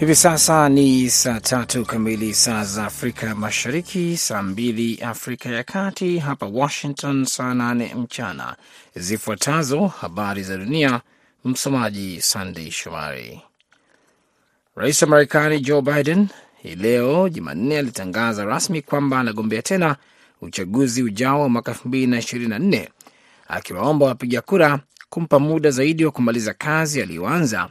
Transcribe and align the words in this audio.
Hivi 0.00 0.14
sasa 0.14 0.68
ni 0.68 1.10
saa 1.10 1.40
tatu 1.40 1.84
kamili 1.84 2.34
saa 2.34 2.64
za 2.64 2.84
Afrika 2.86 3.34
Mashariki, 3.34 4.16
saa 4.16 4.42
mbili 4.42 4.96
Afrika 5.02 5.48
ya 5.48 5.64
Kati, 5.64 6.18
hapa 6.18 6.46
Washington 6.46 7.24
saa 7.24 7.54
nane 7.54 7.94
mchana. 7.94 8.56
Zifuatazo 8.94 9.86
habari 9.86 10.42
za 10.42 10.56
dunia, 10.56 11.00
msomaji 11.44 12.20
Sandei 12.22 12.70
Shomari. 12.70 13.40
Rais 14.76 15.02
wa 15.02 15.08
Marekani 15.08 15.60
Joe 15.60 15.82
Biden 15.82 16.28
hii 16.62 16.74
leo 16.74 17.28
Jumanne 17.28 17.78
alitangaza 17.78 18.44
rasmi 18.44 18.82
kwamba 18.82 19.20
anagombea 19.20 19.62
tena 19.62 19.96
uchaguzi 20.42 21.02
ujao 21.02 21.40
wa 21.42 21.48
mwaka 21.48 21.70
elfu 21.72 21.88
mbili 21.88 22.06
na 22.06 22.18
ishirini 22.18 22.48
na 22.48 22.58
nne 22.58 22.88
akiwaomba 23.48 24.06
wapiga 24.06 24.40
kura 24.40 24.80
kumpa 25.10 25.38
muda 25.38 25.70
zaidi 25.70 26.04
wa 26.04 26.10
kumaliza 26.10 26.54
kazi 26.54 27.02
aliyoanza 27.02 27.68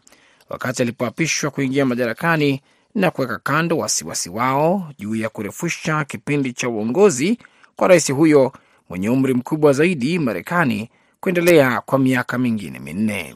wakati 0.49 0.81
alipoapishwa 0.81 1.51
kuingia 1.51 1.85
madarakani 1.85 2.61
na 2.95 3.11
kuweka 3.11 3.39
kando 3.43 3.77
wasiwasi 3.77 4.29
wao 4.29 4.91
juu 4.99 5.15
ya 5.15 5.29
kurefusha 5.29 6.05
kipindi 6.05 6.53
cha 6.53 6.69
uongozi 6.69 7.37
kwa 7.75 7.87
rais 7.87 8.11
huyo 8.11 8.53
mwenye 8.89 9.09
umri 9.09 9.33
mkubwa 9.33 9.73
zaidi 9.73 10.19
Marekani 10.19 10.89
kuendelea 11.19 11.81
kwa 11.81 11.99
miaka 11.99 12.37
mingine 12.37 12.79
minne. 12.79 13.35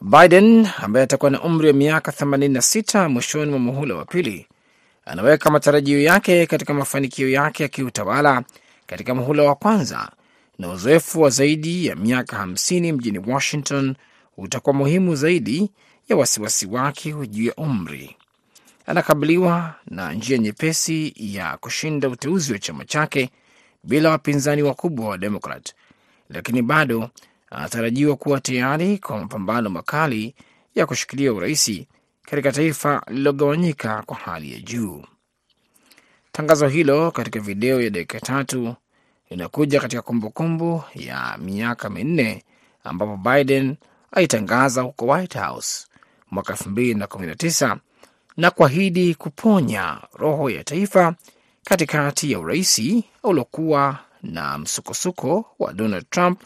Biden 0.00 0.68
ambaye 0.82 1.04
atakuwa 1.04 1.30
na 1.30 1.42
umri 1.42 1.66
wa 1.68 1.72
miaka 1.72 2.12
86 2.12 3.08
mwishoni 3.08 3.50
mwa 3.50 3.58
muhula 3.60 3.94
wa 3.94 4.04
pili 4.04 4.46
anaweka 5.04 5.50
matarajio 5.50 6.02
yake 6.02 6.46
katika 6.46 6.74
mafanikio 6.74 7.28
yake 7.30 7.62
ya 7.62 7.68
kiutawala 7.68 8.42
katika 8.86 9.14
muhula 9.14 9.42
wa 9.42 9.54
kwanza, 9.54 10.10
na 10.58 10.68
uzoefu 10.70 11.20
wa 11.22 11.30
zaidi 11.30 11.86
ya 11.86 11.96
miaka 11.96 12.44
50 12.44 12.92
mjini 12.92 13.18
Washington 13.18 13.94
utakuwa 14.36 14.74
muhimu 14.74 15.14
zaidi 15.16 15.70
ya 16.08 16.16
wasiwasi 16.16 16.66
wake 16.66 17.12
juu 17.26 17.44
ya 17.44 17.54
umri. 17.54 18.16
Anakabiliwa 18.86 19.74
na 19.86 20.12
njia 20.12 20.38
nyepesi 20.38 21.14
ya 21.16 21.56
kushinda 21.56 22.08
uteuzi 22.08 22.52
wa 22.52 22.58
chama 22.58 22.84
chake 22.84 23.30
bila 23.84 24.10
wapinzani 24.10 24.62
wakubwa 24.62 25.08
wa 25.08 25.18
Demokrat, 25.18 25.74
lakini 26.30 26.62
bado 26.62 27.10
anatarajiwa 27.50 28.16
kuwa 28.16 28.40
tayari 28.40 28.98
kwa 28.98 29.18
mapambano 29.18 29.70
makali 29.70 30.34
ya 30.74 30.86
kushikilia 30.86 31.32
uraisi 31.32 31.88
katika 32.22 32.52
taifa 32.52 33.02
lililogawanyika 33.06 34.02
kwa 34.06 34.16
hali 34.16 34.52
ya 34.52 34.60
juu. 34.60 35.04
Tangazo 36.32 36.68
hilo 36.68 37.10
katika 37.10 37.40
video 37.40 37.80
ya 37.82 37.90
dakika 37.90 38.20
tatu 38.20 38.74
linakuja 39.30 39.80
katika 39.80 40.02
kumbukumbu 40.02 40.84
ya 40.94 41.38
miaka 41.38 41.90
minne 41.90 42.44
ambapo 42.84 43.16
Biden 43.16 43.76
alitangaza 44.12 44.82
huko 44.82 45.06
White 45.06 45.38
House 45.38 45.86
mwaka 46.30 46.52
2019 46.54 47.76
na 48.36 48.50
kuahidi 48.50 49.14
kuponya 49.14 49.98
roho 50.14 50.50
ya 50.50 50.64
taifa 50.64 51.14
katikati 51.64 52.32
ya 52.32 52.38
uraisi 52.38 53.04
uliokuwa 53.22 53.98
na 54.22 54.58
msukosuko 54.58 55.44
wa 55.58 55.72
Donald 55.72 56.10
Trump, 56.10 56.42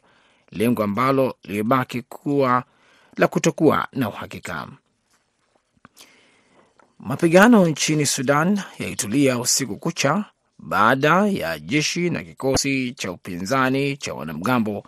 lengo 0.50 0.82
ambalo 0.82 1.36
limebaki 1.42 2.02
kuwa 2.02 2.64
la 3.16 3.28
kutokuwa 3.28 3.88
na 3.92 4.08
uhakika. 4.08 4.68
Mapigano 6.98 7.66
nchini 7.68 8.06
Sudan 8.06 8.60
yalitulia 8.78 9.38
usiku 9.38 9.76
kucha 9.76 10.24
baada 10.58 11.26
ya 11.26 11.58
jeshi 11.58 12.10
na 12.10 12.24
kikosi 12.24 12.92
cha 12.94 13.12
upinzani 13.12 13.96
cha 13.96 14.14
wanamgambo 14.14 14.84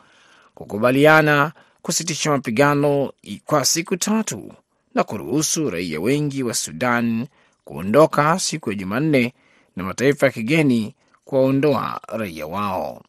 kukubaliana 0.55 1.53
kusitisha 1.89 2.31
mapigano 2.31 3.13
kwa 3.45 3.65
siku 3.65 3.97
tatu 3.97 4.53
na 4.95 5.05
kuruhusu 5.05 5.71
raia 5.71 6.01
wengi 6.01 6.43
wa 6.43 6.55
Sudan 6.55 7.27
kuondoka 7.65 8.39
siku 8.39 8.71
ya 8.71 8.77
Jumanne 8.77 9.35
na 9.77 9.85
mataifa 9.85 10.27
ya 10.27 10.33
kigeni 10.33 10.95
kuwaondoa 11.25 12.01
raia 12.09 12.47
wao. 12.47 13.03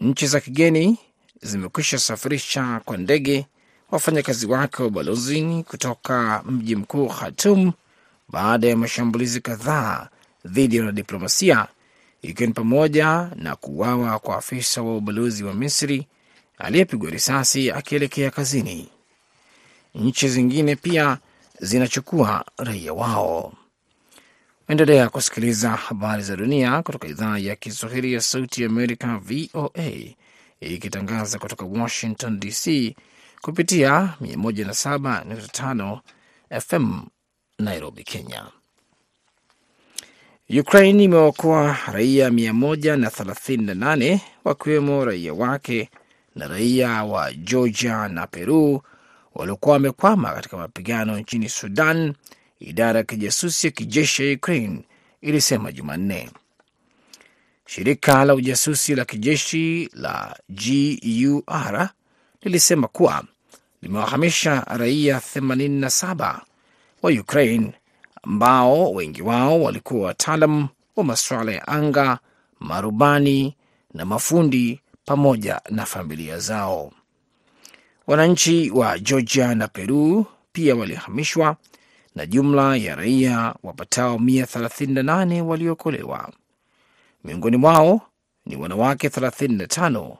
Nchi 0.00 0.26
za 0.26 0.40
kigeni 0.40 0.98
zimekwisha 1.42 1.98
safirisha 1.98 2.80
kwa 2.84 2.96
ndege 2.96 3.46
wafanyakazi 3.90 4.46
wake 4.46 4.82
wa 4.82 4.88
ubalozini 4.88 5.64
kutoka 5.64 6.42
mji 6.46 6.76
mkuu 6.76 7.08
Khartoum 7.08 7.72
baada 8.28 8.68
ya 8.68 8.76
mashambulizi 8.76 9.40
kadhaa 9.40 10.08
dhidi 10.44 10.76
ya 10.76 10.82
wanadiplomasia, 10.82 11.66
ikiwa 12.22 12.46
ni 12.46 12.52
pamoja 12.54 13.30
na 13.36 13.56
kuuawa 13.56 14.18
kwa 14.18 14.36
afisa 14.38 14.82
wa 14.82 14.96
ubalozi 14.96 15.44
wa 15.44 15.54
Misri 15.54 16.06
aliyepigwa 16.60 17.10
risasi 17.10 17.70
akielekea 17.70 18.30
kazini. 18.30 18.88
Nchi 19.94 20.28
zingine 20.28 20.76
pia 20.76 21.18
zinachukua 21.60 22.44
raia 22.58 22.92
wao. 22.92 23.52
Endelea 24.68 25.08
kusikiliza 25.08 25.70
habari 25.70 26.22
za 26.22 26.36
dunia 26.36 26.82
kutoka 26.82 27.08
idhaa 27.08 27.38
ya 27.38 27.56
Kiswahili 27.56 28.12
ya 28.12 28.20
Sauti 28.20 28.62
ya 28.62 28.68
Amerika, 28.68 29.18
VOA, 29.18 29.92
ikitangaza 30.60 31.38
kutoka 31.38 31.64
Washington 31.64 32.40
DC 32.40 32.94
kupitia 33.42 34.14
107.5 34.22 36.00
FM 36.60 37.02
Nairobi, 37.58 38.04
Kenya. 38.04 38.46
Ukraine 40.60 41.04
imeokoa 41.04 41.76
raia 41.92 42.28
138 42.30 44.18
wakiwemo 44.44 45.04
raia 45.04 45.32
wake 45.34 45.90
na 46.34 46.48
raia 46.48 47.04
wa 47.04 47.32
Georgia 47.32 48.08
na 48.08 48.26
Peru 48.26 48.82
waliokuwa 49.34 49.72
wamekwama 49.72 50.32
katika 50.32 50.56
mapigano 50.56 51.18
nchini 51.18 51.48
Sudan, 51.48 52.14
idara 52.60 52.98
ya 52.98 53.04
kijasusi 53.04 53.66
ya 53.66 53.70
kijeshi 53.70 54.28
ya 54.30 54.36
Ukraine 54.36 54.82
ilisema 55.20 55.72
Jumanne. 55.72 56.30
Shirika 57.66 58.24
la 58.24 58.34
ujasusi 58.34 58.94
la 58.94 59.04
kijeshi 59.04 59.90
la 59.92 60.36
GUR 60.48 61.88
lilisema 62.42 62.88
kuwa 62.88 63.24
limewahamisha 63.82 64.60
raia 64.60 65.18
87 65.18 66.40
wa 67.02 67.10
Ukraine 67.10 67.72
ambao 68.22 68.92
wengi 68.92 69.22
wao 69.22 69.62
walikuwa 69.62 70.06
wataalam 70.06 70.68
wa 70.96 71.04
masuala 71.04 71.52
ya 71.52 71.68
anga, 71.68 72.18
marubani 72.60 73.56
na 73.94 74.04
mafundi 74.04 74.80
pamoja 75.04 75.60
na 75.70 75.86
familia 75.86 76.38
zao. 76.38 76.92
Wananchi 78.06 78.70
wa 78.70 78.98
Georgia 78.98 79.54
na 79.54 79.68
Peru 79.68 80.26
pia 80.52 80.76
walihamishwa 80.76 81.56
na 82.14 82.26
jumla 82.26 82.76
ya 82.76 82.94
raia 82.96 83.54
wapatao 83.62 84.16
138 84.16 85.40
waliokolewa. 85.40 86.32
Miongoni 87.24 87.56
mwao 87.56 88.00
ni 88.46 88.56
wanawake 88.56 89.08
35 89.08 90.16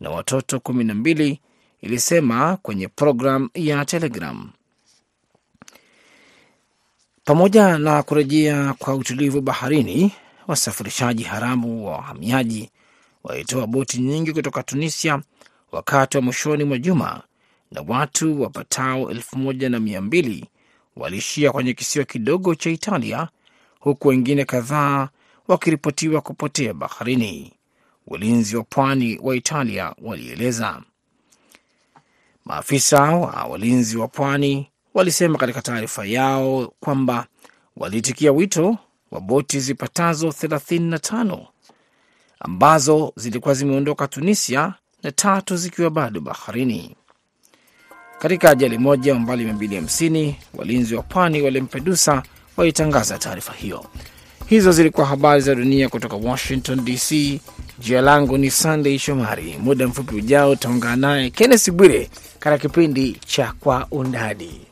na 0.00 0.10
watoto 0.10 0.56
12, 0.56 1.38
ilisema 1.80 2.56
kwenye 2.56 2.88
programu 2.88 3.48
ya 3.54 3.84
Telegram. 3.84 4.50
Pamoja 7.24 7.78
na 7.78 8.02
kurejea 8.02 8.74
kwa 8.78 8.94
utulivu 8.94 9.40
baharini, 9.40 10.12
wasafirishaji 10.46 11.22
haramu 11.22 11.86
wa 11.86 11.92
wahamiaji 11.96 12.70
walitoa 13.24 13.66
boti 13.66 13.98
nyingi 14.00 14.32
kutoka 14.32 14.62
Tunisia 14.62 15.22
wakati 15.72 16.16
wa 16.16 16.22
mwishoni 16.22 16.64
mwa 16.64 16.78
juma, 16.78 17.22
na 17.70 17.84
watu 17.88 18.42
wapatao 18.42 19.10
elfu 19.10 19.38
moja 19.38 19.68
na 19.68 19.80
mia 19.80 20.00
mbili 20.00 20.46
waliishia 20.96 21.52
kwenye 21.52 21.72
kisiwa 21.74 22.04
kidogo 22.04 22.54
cha 22.54 22.70
Italia, 22.70 23.28
huku 23.80 24.08
wengine 24.08 24.44
kadhaa 24.44 25.08
wakiripotiwa 25.48 26.20
kupotea 26.20 26.74
baharini, 26.74 27.52
walinzi 28.06 28.56
wa 28.56 28.62
pwani 28.64 29.18
wa 29.22 29.36
Italia 29.36 29.94
walieleza. 30.02 30.82
Maafisa 32.44 33.00
wa 33.02 33.44
walinzi 33.44 33.96
wa 33.96 34.08
pwani 34.08 34.70
walisema 34.94 35.38
katika 35.38 35.62
taarifa 35.62 36.06
yao 36.06 36.72
kwamba 36.80 37.26
waliitikia 37.76 38.32
wito 38.32 38.78
wa 39.10 39.20
boti 39.20 39.60
zipatazo 39.60 40.28
35 40.28 41.46
ambazo 42.44 43.12
zilikuwa 43.16 43.54
zimeondoka 43.54 44.08
Tunisia 44.08 44.74
na 45.02 45.12
tatu 45.12 45.56
zikiwa 45.56 45.90
bado 45.90 46.20
baharini. 46.20 46.96
Katika 48.18 48.50
ajali 48.50 48.78
moja 48.78 49.14
umbali 49.14 49.44
250 49.52 50.34
walinzi 50.54 50.94
wa 50.94 51.02
pwani 51.02 51.42
wa 51.42 51.50
Lampedusa 51.50 52.22
walitangaza 52.56 53.18
taarifa 53.18 53.52
hiyo. 53.52 53.84
Hizo 54.46 54.72
zilikuwa 54.72 55.06
habari 55.06 55.40
za 55.40 55.54
dunia 55.54 55.88
kutoka 55.88 56.16
Washington 56.16 56.84
DC. 56.84 57.40
Jina 57.78 58.00
langu 58.00 58.38
ni 58.38 58.50
Sandey 58.50 58.98
Shomari. 58.98 59.58
Muda 59.62 59.86
mfupi 59.88 60.14
ujao 60.14 60.50
utaungana 60.50 60.96
naye 60.96 61.30
Kennes 61.30 61.70
Bwire 61.72 62.10
katika 62.38 62.58
kipindi 62.68 63.12
cha 63.26 63.52
Kwa 63.60 63.86
Undani. 63.90 64.71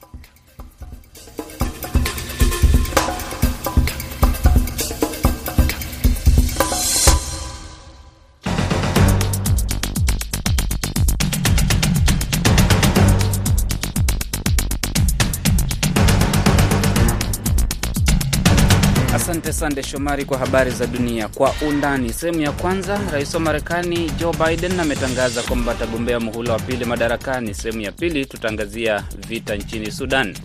Asante 19.51 19.75
Sande 19.75 19.83
Shomari 19.83 20.25
kwa 20.25 20.39
habari 20.39 20.71
za 20.71 20.87
dunia 20.87 21.29
kwa 21.29 21.55
undani. 21.69 22.13
Sehemu 22.13 22.41
ya 22.41 22.53
kwanza, 22.53 23.01
rais 23.13 23.35
wa 23.35 23.41
Marekani 23.41 24.11
Joe 24.11 24.33
Biden 24.47 24.81
ametangaza 24.81 25.43
kwamba 25.43 25.73
atagombea 25.73 26.21
muhula 26.21 26.53
wa 26.53 26.59
pili 26.59 26.85
madarakani. 26.85 27.55
Sehemu 27.55 27.81
ya 27.81 27.93
pili, 27.93 28.27
tutaangazia 28.27 29.05
vita 29.29 29.57
nchini 29.57 29.91
Sudan. 29.91 30.37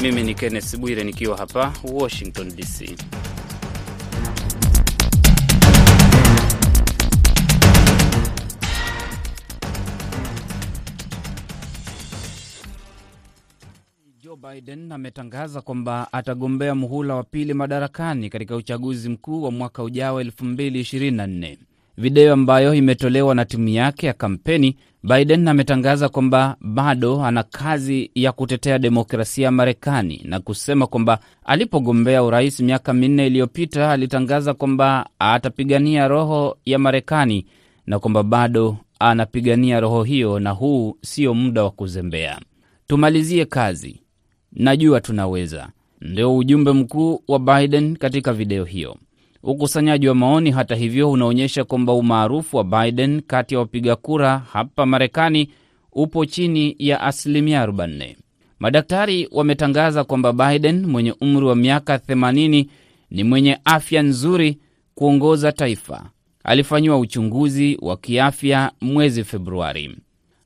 Mimi 0.00 0.22
ni 0.22 0.34
Kenneth 0.34 0.76
Bwire 0.76 1.04
nikiwa 1.04 1.36
hapa 1.38 1.72
Washington 1.92 2.56
DC. 2.56 2.96
Joe 14.24 14.36
Biden 14.36 14.92
ametangaza 14.92 15.60
kwamba 15.60 16.12
atagombea 16.12 16.74
muhula 16.74 17.14
wa 17.14 17.22
pili 17.24 17.54
madarakani 17.54 18.30
katika 18.30 18.56
uchaguzi 18.56 19.08
mkuu 19.08 19.42
wa 19.42 19.50
mwaka 19.50 19.82
ujao 19.82 20.22
2024. 20.22 21.56
Video 21.98 22.32
ambayo 22.32 22.74
imetolewa 22.74 23.34
na 23.34 23.44
timu 23.44 23.68
yake 23.68 24.06
ya 24.06 24.12
kampeni, 24.12 24.76
Biden 25.02 25.48
ametangaza 25.48 26.08
kwamba 26.08 26.56
bado 26.60 27.24
ana 27.24 27.42
kazi 27.42 28.10
ya 28.14 28.32
kutetea 28.32 28.78
demokrasia 28.78 29.44
ya 29.44 29.50
Marekani 29.50 30.20
na 30.24 30.40
kusema 30.40 30.86
kwamba 30.86 31.18
alipogombea 31.44 32.22
urais 32.22 32.60
miaka 32.60 32.92
minne 32.92 33.26
iliyopita 33.26 33.90
alitangaza 33.90 34.54
kwamba 34.54 35.08
atapigania 35.18 36.08
roho 36.08 36.56
ya 36.64 36.78
Marekani 36.78 37.46
na 37.86 37.98
kwamba 37.98 38.22
bado 38.22 38.76
anapigania 38.98 39.80
roho 39.80 40.02
hiyo 40.02 40.38
na 40.40 40.50
huu 40.50 40.96
sio 41.02 41.34
muda 41.34 41.62
wa 41.64 41.70
kuzembea. 41.70 42.40
Tumalizie 42.86 43.44
kazi, 43.44 44.00
najua 44.54 45.00
tunaweza, 45.00 45.68
ndio 46.00 46.36
ujumbe 46.36 46.72
mkuu 46.72 47.22
wa 47.28 47.38
Biden 47.38 47.96
katika 47.96 48.32
video 48.32 48.64
hiyo. 48.64 48.96
Ukusanyaji 49.42 50.08
wa 50.08 50.14
maoni, 50.14 50.50
hata 50.50 50.74
hivyo, 50.74 51.10
unaonyesha 51.10 51.64
kwamba 51.64 51.92
umaarufu 51.92 52.56
wa 52.56 52.64
Biden 52.64 53.20
kati 53.20 53.54
ya 53.54 53.60
wapiga 53.60 53.96
kura 53.96 54.38
hapa 54.52 54.86
Marekani 54.86 55.48
upo 55.92 56.26
chini 56.26 56.76
ya 56.78 57.00
asilimia 57.00 57.66
40. 57.66 58.16
Madaktari 58.58 59.28
wametangaza 59.32 60.04
kwamba 60.04 60.32
Biden 60.32 60.86
mwenye 60.86 61.12
umri 61.20 61.46
wa 61.46 61.56
miaka 61.56 61.96
80 61.96 62.66
ni 63.10 63.24
mwenye 63.24 63.58
afya 63.64 64.02
nzuri 64.02 64.58
kuongoza 64.94 65.52
taifa. 65.52 66.10
Alifanyiwa 66.44 66.98
uchunguzi 66.98 67.78
wa 67.82 67.96
kiafya 67.96 68.72
mwezi 68.80 69.24
Februari. 69.24 69.96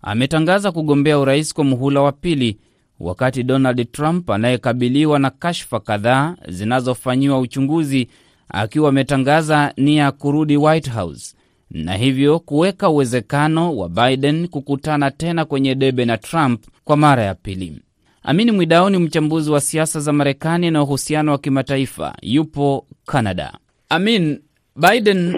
Ametangaza 0.02 0.72
kugombea 0.72 1.18
urais 1.18 1.54
kwa 1.54 1.64
muhula 1.64 2.00
wa 2.00 2.12
pili, 2.12 2.58
wakati 3.00 3.42
Donald 3.42 3.92
Trump 3.92 4.30
anayekabiliwa 4.30 5.18
na 5.18 5.30
kashfa 5.30 5.80
kadhaa 5.80 6.36
zinazofanyiwa 6.48 7.38
uchunguzi 7.38 8.08
akiwa 8.48 8.88
ametangaza 8.88 9.72
nia 9.76 10.02
ya 10.02 10.12
kurudi 10.12 10.56
White 10.56 10.90
House 10.90 11.34
na 11.70 11.94
hivyo 11.96 12.38
kuweka 12.38 12.88
uwezekano 12.88 13.76
wa 13.76 13.88
Biden 13.88 14.48
kukutana 14.48 15.10
tena 15.10 15.44
kwenye 15.44 15.74
debe 15.74 16.04
na 16.04 16.18
Trump 16.18 16.64
kwa 16.84 16.96
mara 16.96 17.22
ya 17.22 17.34
pili. 17.34 17.82
Amini 18.22 18.50
Mwidao 18.52 18.90
ni 18.90 18.98
mchambuzi 18.98 19.50
wa 19.50 19.60
siasa 19.60 20.00
za 20.00 20.12
Marekani 20.12 20.70
na 20.70 20.82
uhusiano 20.82 21.32
wa 21.32 21.38
kimataifa, 21.38 22.14
yupo 22.22 22.86
Canada. 23.06 23.58
Amin, 23.88 24.40
Biden 24.76 25.36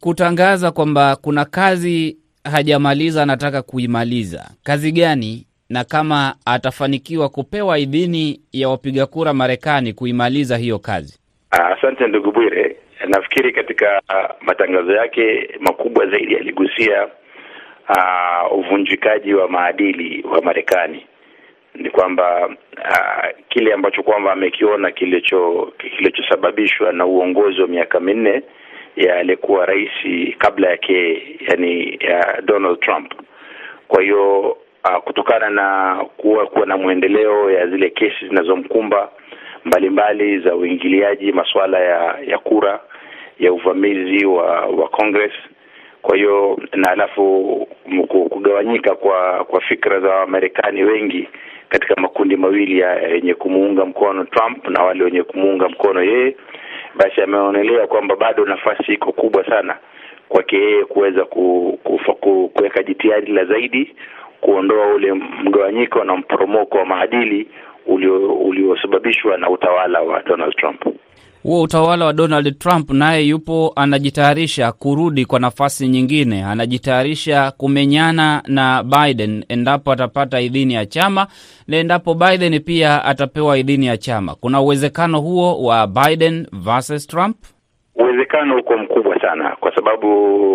kutangaza 0.00 0.70
kwamba 0.70 1.16
kuna 1.16 1.44
kazi 1.44 2.16
hajamaliza, 2.44 3.22
anataka 3.22 3.62
kuimaliza. 3.62 4.50
Kazi 4.62 4.92
gani? 4.92 5.46
Na 5.72 5.84
kama 5.84 6.34
atafanikiwa 6.46 7.28
kupewa 7.28 7.78
idhini 7.78 8.40
ya 8.52 8.68
wapiga 8.68 9.06
kura 9.06 9.32
Marekani 9.34 9.92
kuimaliza 9.92 10.56
hiyo 10.56 10.78
kazi? 10.78 11.18
Asante 11.50 12.06
ndugu 12.06 12.32
Bwire. 12.32 12.76
Nafikiri 13.08 13.52
katika 13.52 14.02
uh, 14.10 14.30
matangazo 14.46 14.92
yake 14.92 15.50
makubwa 15.60 16.06
zaidi 16.06 16.36
aligusia 16.36 17.08
uh, 17.88 18.58
uvunjikaji 18.58 19.34
wa 19.34 19.48
maadili 19.48 20.24
wa 20.32 20.42
Marekani. 20.42 21.06
Ni 21.74 21.90
kwamba 21.90 22.46
uh, 22.46 23.26
kile 23.48 23.72
ambacho 23.72 24.02
kwamba 24.02 24.32
amekiona 24.32 24.90
kilicho 24.90 25.72
kilichosababishwa 25.96 26.92
na 26.92 27.06
uongozi 27.06 27.60
wa 27.60 27.68
miaka 27.68 28.00
minne 28.00 28.42
ya 28.96 29.16
aliyekuwa 29.16 29.66
rais 29.66 29.90
kabla 30.38 30.70
yake, 30.70 31.22
yani 31.48 31.98
ya 32.00 32.40
Donald 32.44 32.80
Trump. 32.80 33.12
Kwa 33.88 34.02
hiyo 34.02 34.56
uh, 34.84 35.02
kutokana 35.04 35.50
na 35.50 35.96
kuwa 36.16 36.46
kuwa 36.46 36.66
na 36.66 36.76
mwendeleo 36.76 37.50
ya 37.50 37.66
zile 37.66 37.90
kesi 37.90 38.28
zinazomkumba 38.28 39.10
mbalimbali 39.64 40.38
za 40.40 40.54
uingiliaji 40.56 41.32
masuala 41.32 41.78
ya 41.78 42.18
ya 42.26 42.38
kura 42.38 42.80
ya 43.38 43.52
uvamizi 43.52 44.26
wa 44.26 44.60
wa 44.66 44.88
Congress. 44.88 45.32
Kwa 46.02 46.16
hiyo 46.16 46.58
na 46.72 46.90
alafu 46.90 47.68
kugawanyika 48.08 48.94
kwa 48.94 49.44
kwa 49.44 49.60
fikra 49.60 50.00
za 50.00 50.08
Wamarekani 50.08 50.84
wengi 50.84 51.28
katika 51.68 51.94
makundi 52.00 52.36
mawili 52.36 52.78
yenye 53.12 53.34
kumuunga 53.34 53.84
mkono 53.84 54.24
Trump 54.24 54.68
na 54.68 54.82
wale 54.82 55.04
wenye 55.04 55.22
kumuunga 55.22 55.68
mkono 55.68 56.02
yeye, 56.02 56.36
basi 56.94 57.20
ameonelea 57.22 57.86
kwamba 57.86 58.16
bado 58.16 58.44
nafasi 58.44 58.92
iko 58.92 59.12
kubwa 59.12 59.46
sana 59.46 59.76
kwake 60.28 60.56
yeye 60.56 60.84
kuweza 60.84 61.24
kuweka 62.54 62.82
jitihadi 62.82 63.32
la 63.32 63.44
zaidi 63.44 63.94
kuondoa 64.42 64.86
ule 64.94 65.12
mgawanyiko 65.44 66.04
na 66.04 66.16
mporomoko 66.16 66.78
wa 66.78 66.84
maadili 66.86 67.48
uliosababishwa 68.46 69.36
na 69.36 69.50
utawala 69.50 70.00
wa 70.00 70.22
Donald 70.22 70.54
Trump. 70.56 70.84
Huo 71.42 71.62
utawala 71.62 72.04
wa 72.04 72.12
Donald 72.12 72.58
Trump 72.58 72.90
naye 72.90 73.26
yupo 73.28 73.72
anajitayarisha 73.76 74.72
kurudi 74.72 75.24
kwa 75.24 75.40
nafasi 75.40 75.88
nyingine, 75.88 76.44
anajitayarisha 76.44 77.50
kumenyana 77.50 78.42
na 78.46 78.82
Biden 78.84 79.44
endapo 79.48 79.92
atapata 79.92 80.40
idhini 80.40 80.74
ya 80.74 80.86
chama 80.86 81.26
na 81.68 81.76
endapo 81.76 82.14
Biden 82.14 82.60
pia 82.60 83.04
atapewa 83.04 83.58
idhini 83.58 83.86
ya 83.86 83.96
chama. 83.96 84.34
Kuna 84.34 84.60
uwezekano 84.60 85.20
huo 85.20 85.62
wa 85.64 85.86
Biden 85.86 86.46
versus 86.52 87.06
Trump? 87.06 87.36
Uwezekano 87.94 88.56
uko 88.58 88.76
mkubwa 88.78 89.20
sana, 89.20 89.56
kwa 89.60 89.74
sababu 89.74 90.08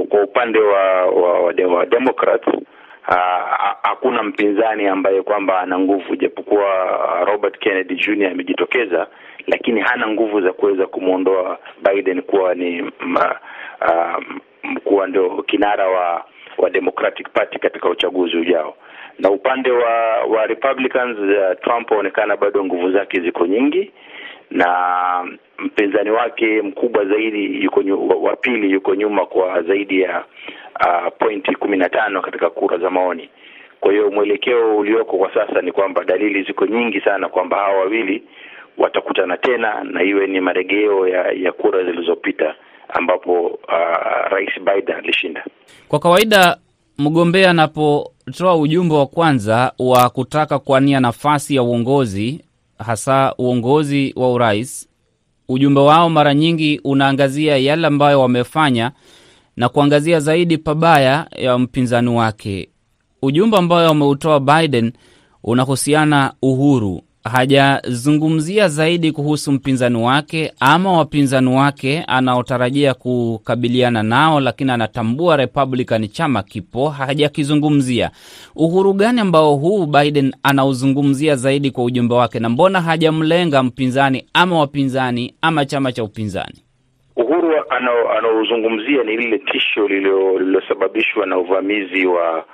kwa 0.10 0.24
upande 0.24 0.60
wa, 0.60 1.06
wa, 1.06 1.40
wa, 1.40 1.54
wa 1.78 1.86
Democrats 1.86 2.46
hakuna 3.82 4.24
mpinzani 4.24 4.88
ambaye 4.88 5.22
kwamba 5.22 5.60
ana 5.60 5.80
nguvu, 5.80 6.16
japokuwa 6.16 6.66
Robert 7.26 7.60
Kennedy 7.60 7.96
Jr 7.96 8.28
amejitokeza, 8.28 9.08
lakini 9.48 9.82
hana 9.82 10.08
nguvu 10.08 10.42
za 10.42 10.54
kuweza 10.54 10.88
kumwondoa 10.88 11.58
Biden 11.84 12.22
kuwa 12.22 12.56
ni 12.56 12.92
ma, 13.00 13.36
uh, 13.82 14.24
kuwa 14.84 15.08
ndio 15.08 15.30
kinara 15.44 15.88
wa 15.88 16.26
wa 16.58 16.70
Democratic 16.70 17.30
Party 17.34 17.60
katika 17.60 17.90
uchaguzi 17.90 18.38
ujao. 18.38 18.76
Na 19.20 19.32
upande 19.32 19.72
wa 19.72 20.24
wa 20.30 20.46
Republicans, 20.46 21.18
uh, 21.20 21.60
Trump 21.64 21.92
aonekana 21.92 22.38
bado 22.38 22.66
nguvu 22.66 22.92
zake 22.92 23.22
ziko 23.22 23.46
nyingi 23.46 23.92
na 24.52 24.68
mpinzani 25.60 26.10
wake 26.12 26.62
mkubwa 26.62 27.06
zaidi 27.06 27.64
yuko 27.64 27.80
wa 28.22 28.36
pili 28.36 28.72
yuko 28.72 28.96
nyuma 28.96 29.26
kwa 29.26 29.62
zaidi 29.64 30.02
ya 30.02 30.24
uh, 30.80 31.08
pointi 31.20 31.56
kumi 31.56 31.78
na 31.78 31.90
tano 31.90 32.22
katika 32.22 32.50
kura 32.50 32.78
za 32.78 32.90
maoni. 32.90 33.30
Kwa 33.80 33.92
hiyo 33.92 34.12
mwelekeo 34.12 34.78
ulioko 34.78 35.18
kwa 35.18 35.34
sasa 35.34 35.62
ni 35.62 35.72
kwamba 35.72 36.04
dalili 36.04 36.44
ziko 36.44 36.66
nyingi 36.66 37.02
sana 37.02 37.30
kwamba 37.30 37.58
hawa 37.58 37.78
wawili 37.78 38.24
watakutana 38.78 39.38
tena 39.38 39.84
na 39.84 40.04
iwe 40.04 40.28
ni 40.28 40.42
marejeo 40.42 41.08
ya, 41.08 41.32
ya 41.32 41.52
kura 41.52 41.84
zilizopita 41.84 42.56
ambapo 42.90 43.42
uh, 43.48 44.32
Rais 44.32 44.50
Biden 44.60 44.96
alishinda. 44.96 45.46
Kwa 45.88 46.00
kawaida 46.00 46.58
mgombea 46.98 47.50
anapotoa 47.50 48.56
ujumbe 48.56 48.96
wa 48.96 49.06
kwanza 49.06 49.72
wa 49.80 50.10
kutaka 50.10 50.60
kuania 50.60 51.00
nafasi 51.00 51.56
ya 51.56 51.64
uongozi 51.64 52.44
hasa 52.80 53.36
uongozi 53.38 54.14
wa 54.16 54.32
urais, 54.32 54.88
ujumbe 55.50 55.80
wao 55.82 56.10
mara 56.10 56.34
nyingi 56.34 56.82
unaangazia 56.84 57.58
yale 57.58 57.88
ambayo 57.88 58.22
wamefanya 58.22 58.92
na 59.58 59.70
kuangazia 59.70 60.20
zaidi 60.20 60.58
pabaya 60.58 61.28
ya 61.36 61.58
mpinzani 61.58 62.10
wake. 62.10 62.70
Ujumbe 63.22 63.58
ambayo 63.58 63.88
wameutoa 63.88 64.40
Biden 64.40 64.92
unahusiana 65.44 66.34
uhuru. 66.42 67.02
Hajazungumzia 67.30 68.68
zaidi 68.68 69.12
kuhusu 69.12 69.52
mpinzani 69.52 69.98
wake 70.04 70.52
ama 70.60 70.92
wapinzani 70.98 71.56
wake 71.56 72.04
anaotarajia 72.08 72.94
kukabiliana 72.94 74.04
nao, 74.04 74.40
lakini 74.40 74.72
anatambua 74.72 75.38
Republican 75.38 76.08
chama 76.08 76.44
kipo, 76.44 76.90
hajakizungumzia. 76.90 78.12
Uhuru 78.56 78.94
gani 78.94 79.22
ambao 79.22 79.56
huu 79.56 79.86
Biden 79.86 80.36
anauzungumzia 80.44 81.36
zaidi 81.36 81.72
kwa 81.72 81.84
ujumbe 81.84 82.16
wake, 82.16 82.40
na 82.40 82.50
mbona 82.50 82.82
hajamlenga 82.82 83.64
mpinzani 83.64 84.26
ama 84.34 84.60
wapinzani 84.60 85.34
ama 85.42 85.66
chama 85.66 85.92
cha 85.92 86.04
upinzani? 86.04 86.64
Uhuru 87.16 87.54
anaozungumzia 88.18 89.04
ni 89.04 89.18
lile 89.18 89.38
tisho 89.40 89.88
lililosababishwa 89.88 91.26
na 91.26 91.38
uvamizi 91.38 92.06
wa 92.06 92.46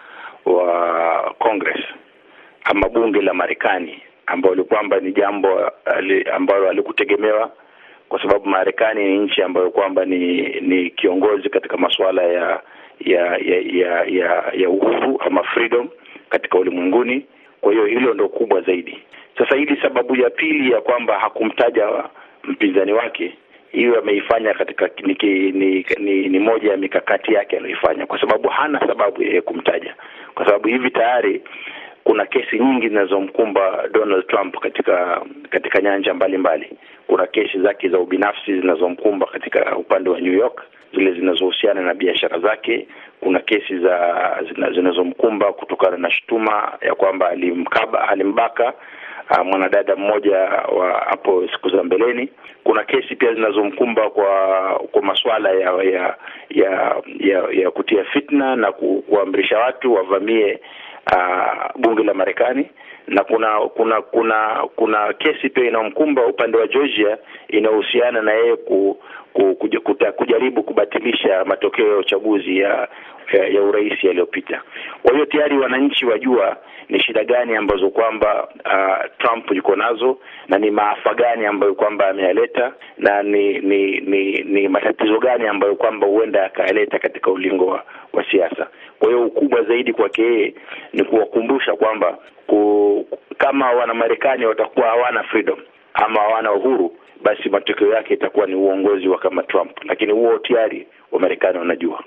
wa 0.45 1.35
Congress 1.39 1.85
ama 2.63 2.89
bunge 2.89 3.21
la 3.21 3.33
Marekani 3.33 4.01
ambalo 4.25 4.63
kwamba 4.63 4.99
ni 4.99 5.11
jambo 5.11 5.71
ambalo 6.33 6.69
alikutegemewa 6.69 7.51
kwa 8.09 8.21
sababu 8.21 8.49
Marekani 8.49 9.05
ni 9.05 9.17
nchi 9.17 9.41
ambayo 9.41 9.71
kwamba 9.71 10.05
ni 10.05 10.41
ni 10.61 10.89
kiongozi 10.89 11.49
katika 11.49 11.77
masuala 11.77 12.23
ya 12.23 12.61
ya 12.99 13.37
ya 13.37 13.59
ya 13.61 14.03
ya, 14.05 14.43
ya 14.53 14.69
uhuru 14.69 15.21
ama 15.21 15.43
freedom 15.43 15.89
katika 16.29 16.57
ulimwenguni. 16.57 17.25
Kwa 17.61 17.71
hiyo 17.73 17.85
hilo 17.85 18.13
ndo 18.13 18.29
kubwa 18.29 18.61
zaidi. 18.61 18.99
Sasa 19.37 19.55
hili 19.55 19.77
sababu 19.81 20.15
ya 20.15 20.29
pili 20.29 20.71
ya 20.71 20.81
kwamba 20.81 21.19
hakumtaja 21.19 22.03
mpinzani 22.43 22.93
wake 22.93 23.33
hiyo 23.73 23.99
ameifanya 23.99 24.53
katika 24.53 24.89
ni, 25.03 25.17
ni, 25.51 25.85
ni, 25.99 26.29
ni 26.29 26.39
moja 26.39 26.71
ya 26.71 26.77
mikakati 26.77 27.33
yake 27.33 27.57
aliyoifanya, 27.57 28.05
kwa 28.05 28.19
sababu 28.21 28.49
hana 28.49 28.79
sababu 28.79 29.23
ya 29.23 29.41
kumtaja, 29.41 29.95
kwa 30.35 30.45
sababu 30.45 30.67
hivi 30.67 30.91
tayari 30.91 31.41
kuna 32.03 32.25
kesi 32.25 32.59
nyingi 32.59 32.89
zinazomkumba 32.89 33.87
Donald 33.93 34.27
Trump 34.27 34.59
katika 34.59 35.21
katika 35.49 35.81
nyanja 35.81 36.13
mbalimbali 36.13 36.65
mbali. 36.65 36.79
Kuna 37.07 37.27
kesi 37.27 37.59
zake 37.61 37.89
za 37.89 37.99
ubinafsi 37.99 38.59
zinazomkumba 38.61 39.25
katika 39.27 39.77
upande 39.77 40.09
wa 40.09 40.19
New 40.21 40.33
York, 40.33 40.61
zile 40.93 41.11
zinazohusiana 41.13 41.81
na 41.81 41.93
biashara 41.93 42.39
zake. 42.39 42.87
Kuna 43.19 43.39
kesi 43.39 43.79
za 43.79 44.39
zinazomkumba 44.75 45.53
kutokana 45.53 45.97
na 45.97 46.11
shutuma 46.11 46.71
ya 46.81 46.95
kwamba 46.95 47.29
alimkaba 47.29 48.09
alimbaka 48.09 48.73
Uh, 49.31 49.45
mwanadada 49.45 49.95
mmoja 49.95 50.37
wa 50.77 50.91
hapo 51.09 51.47
siku 51.51 51.69
za 51.69 51.83
mbeleni. 51.83 52.29
Kuna 52.63 52.83
kesi 52.83 53.15
pia 53.15 53.33
zinazomkumba 53.33 54.09
kwa 54.09 54.27
kwa 54.91 55.01
masuala 55.01 55.49
ya 55.51 55.71
ya 55.83 56.15
ya 56.49 56.95
ya, 57.19 57.43
ya 57.51 57.71
kutia 57.71 58.03
fitna 58.03 58.55
na 58.55 58.71
kuamrisha 58.71 59.59
watu 59.59 59.93
wavamie 59.93 60.59
uh, 61.11 61.81
bunge 61.81 62.03
la 62.03 62.13
Marekani 62.13 62.69
na 63.07 63.23
kuna 63.23 63.59
kuna 63.59 64.01
kuna 64.01 64.67
kuna 64.75 65.13
kesi 65.13 65.49
pia 65.49 65.67
inayomkumba 65.67 66.25
upande 66.25 66.57
wa 66.57 66.67
Georgia 66.67 67.17
inayohusiana 67.47 68.21
na 68.21 68.33
yeye 68.33 68.55
ku, 68.55 68.97
ku, 69.33 69.55
kujaribu 70.15 70.63
kubatilisha 70.63 71.45
matokeo 71.45 71.87
ya 71.91 71.97
uchaguzi 71.97 72.57
ya 72.59 72.87
ya, 73.33 73.47
ya 73.47 73.61
urais 73.61 74.03
yaliyopita. 74.03 74.61
Kwa 75.03 75.13
hiyo 75.13 75.25
tayari 75.25 75.57
wananchi 75.57 76.05
wajua 76.05 76.57
ni 76.89 76.99
shida 76.99 77.23
gani 77.23 77.55
ambazo 77.55 77.89
kwamba 77.89 78.47
uh, 78.65 79.17
Trump 79.17 79.51
yuko 79.51 79.75
nazo 79.75 80.17
na 80.47 80.57
ni 80.57 80.71
maafa 80.71 81.13
gani 81.13 81.45
ambayo 81.45 81.75
kwamba 81.75 82.07
ameyaleta 82.09 82.73
na 82.97 83.23
ni 83.23 83.59
ni 83.59 83.99
ni, 83.99 84.41
ni 84.43 84.67
matatizo 84.67 85.19
gani 85.19 85.47
ambayo 85.47 85.75
kwamba 85.75 86.07
huenda 86.07 86.45
akayaleta 86.45 86.99
katika 86.99 87.31
ulingo 87.31 87.65
wa, 87.65 87.83
wa 88.13 88.25
siasa. 88.31 88.67
Kwa 88.99 89.07
hiyo 89.09 89.25
ukubwa 89.25 89.63
zaidi 89.63 89.93
kwake 89.93 90.21
yeye 90.23 90.53
ni 90.93 91.03
kuwakumbusha 91.03 91.73
kwamba 91.75 92.17
ku, 92.47 93.07
kama 93.37 93.71
Wanamarekani 93.71 94.45
watakuwa 94.45 94.87
hawana 94.87 95.23
freedom 95.23 95.59
ama 95.93 96.19
hawana 96.19 96.51
uhuru, 96.53 96.95
basi 97.23 97.49
matokeo 97.49 97.93
yake 97.93 98.13
itakuwa 98.13 98.47
ni 98.47 98.55
uongozi 98.55 99.07
wa 99.07 99.17
kama 99.17 99.43
Trump, 99.43 99.71
lakini 99.85 100.11
huo 100.13 100.37
tayari 100.37 100.87
Wamarekani 101.11 101.57
wanajua. 101.59 102.03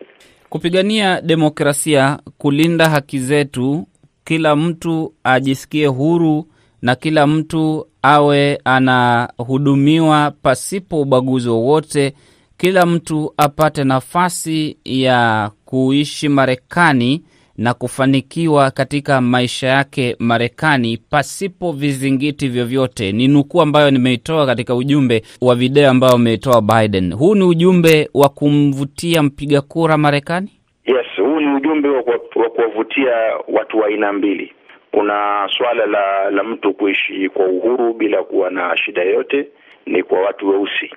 Kupigania 0.48 1.20
demokrasia, 1.20 2.18
kulinda 2.38 2.88
haki 2.90 3.18
zetu, 3.18 3.86
kila 4.24 4.56
mtu 4.56 5.14
ajisikie 5.24 5.86
huru 5.86 6.46
na 6.82 6.94
kila 6.94 7.26
mtu 7.26 7.86
awe 8.02 8.60
anahudumiwa 8.64 10.30
pasipo 10.42 11.00
ubaguzi 11.00 11.48
wowote, 11.48 12.14
kila 12.56 12.86
mtu 12.86 13.34
apate 13.36 13.84
nafasi 13.84 14.76
ya 14.84 15.50
kuishi 15.64 16.28
Marekani 16.28 17.22
na 17.58 17.74
kufanikiwa 17.74 18.70
katika 18.70 19.20
maisha 19.20 19.66
yake 19.66 20.16
Marekani 20.18 20.98
pasipo 21.10 21.72
vizingiti 21.72 22.48
vyovyote. 22.48 23.12
Ni 23.12 23.28
nukuu 23.28 23.60
ambayo 23.62 23.90
nimeitoa 23.90 24.46
katika 24.46 24.74
ujumbe 24.74 25.22
wa 25.40 25.54
video 25.54 25.90
ambayo 25.90 26.12
ameitoa 26.14 26.62
Biden. 26.62 27.14
Huu 27.14 27.34
ni 27.34 27.44
ujumbe 27.44 28.08
wa 28.14 28.28
kumvutia 28.28 29.22
mpiga 29.22 29.60
kura 29.60 29.96
Marekani. 29.98 30.50
Yes, 30.86 31.06
huu 31.16 31.40
ni 31.40 31.54
ujumbe 31.54 31.88
wa 31.88 32.02
kuwavutia 32.50 33.12
watu 33.48 33.78
wa 33.78 33.86
aina 33.86 34.12
mbili. 34.12 34.52
Kuna 34.90 35.48
swala 35.58 35.86
la 35.86 36.30
la 36.30 36.42
mtu 36.44 36.74
kuishi 36.74 37.28
kwa 37.28 37.46
uhuru 37.46 37.94
bila 37.94 38.22
kuwa 38.22 38.50
na 38.50 38.76
shida 38.76 39.02
yoyote, 39.02 39.48
ni 39.86 40.02
kwa 40.02 40.20
watu 40.20 40.48
weusi, 40.48 40.90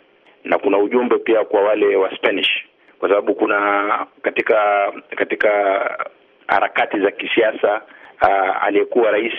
na 0.44 0.58
kuna 0.58 0.78
ujumbe 0.78 1.18
pia 1.18 1.46
kwa 1.46 1.62
wale 1.62 1.96
wa 1.96 2.16
Spanish, 2.16 2.50
kwa 3.00 3.10
sababu 3.10 3.36
kuna 3.36 4.08
katika 4.22 4.92
katika 5.16 5.50
harakati 6.50 7.00
za 7.00 7.12
kisiasa 7.12 7.82
uh, 8.22 8.64
aliyekuwa 8.64 9.12
rais 9.12 9.34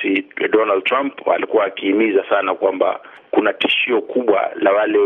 Donald 0.51 0.85
Trump 0.85 1.29
alikuwa 1.29 1.65
akihimiza 1.65 2.25
sana 2.29 2.55
kwamba 2.55 3.01
kuna 3.31 3.53
tishio 3.53 4.01
kubwa 4.01 4.51
la 4.55 4.73
wale 4.73 4.99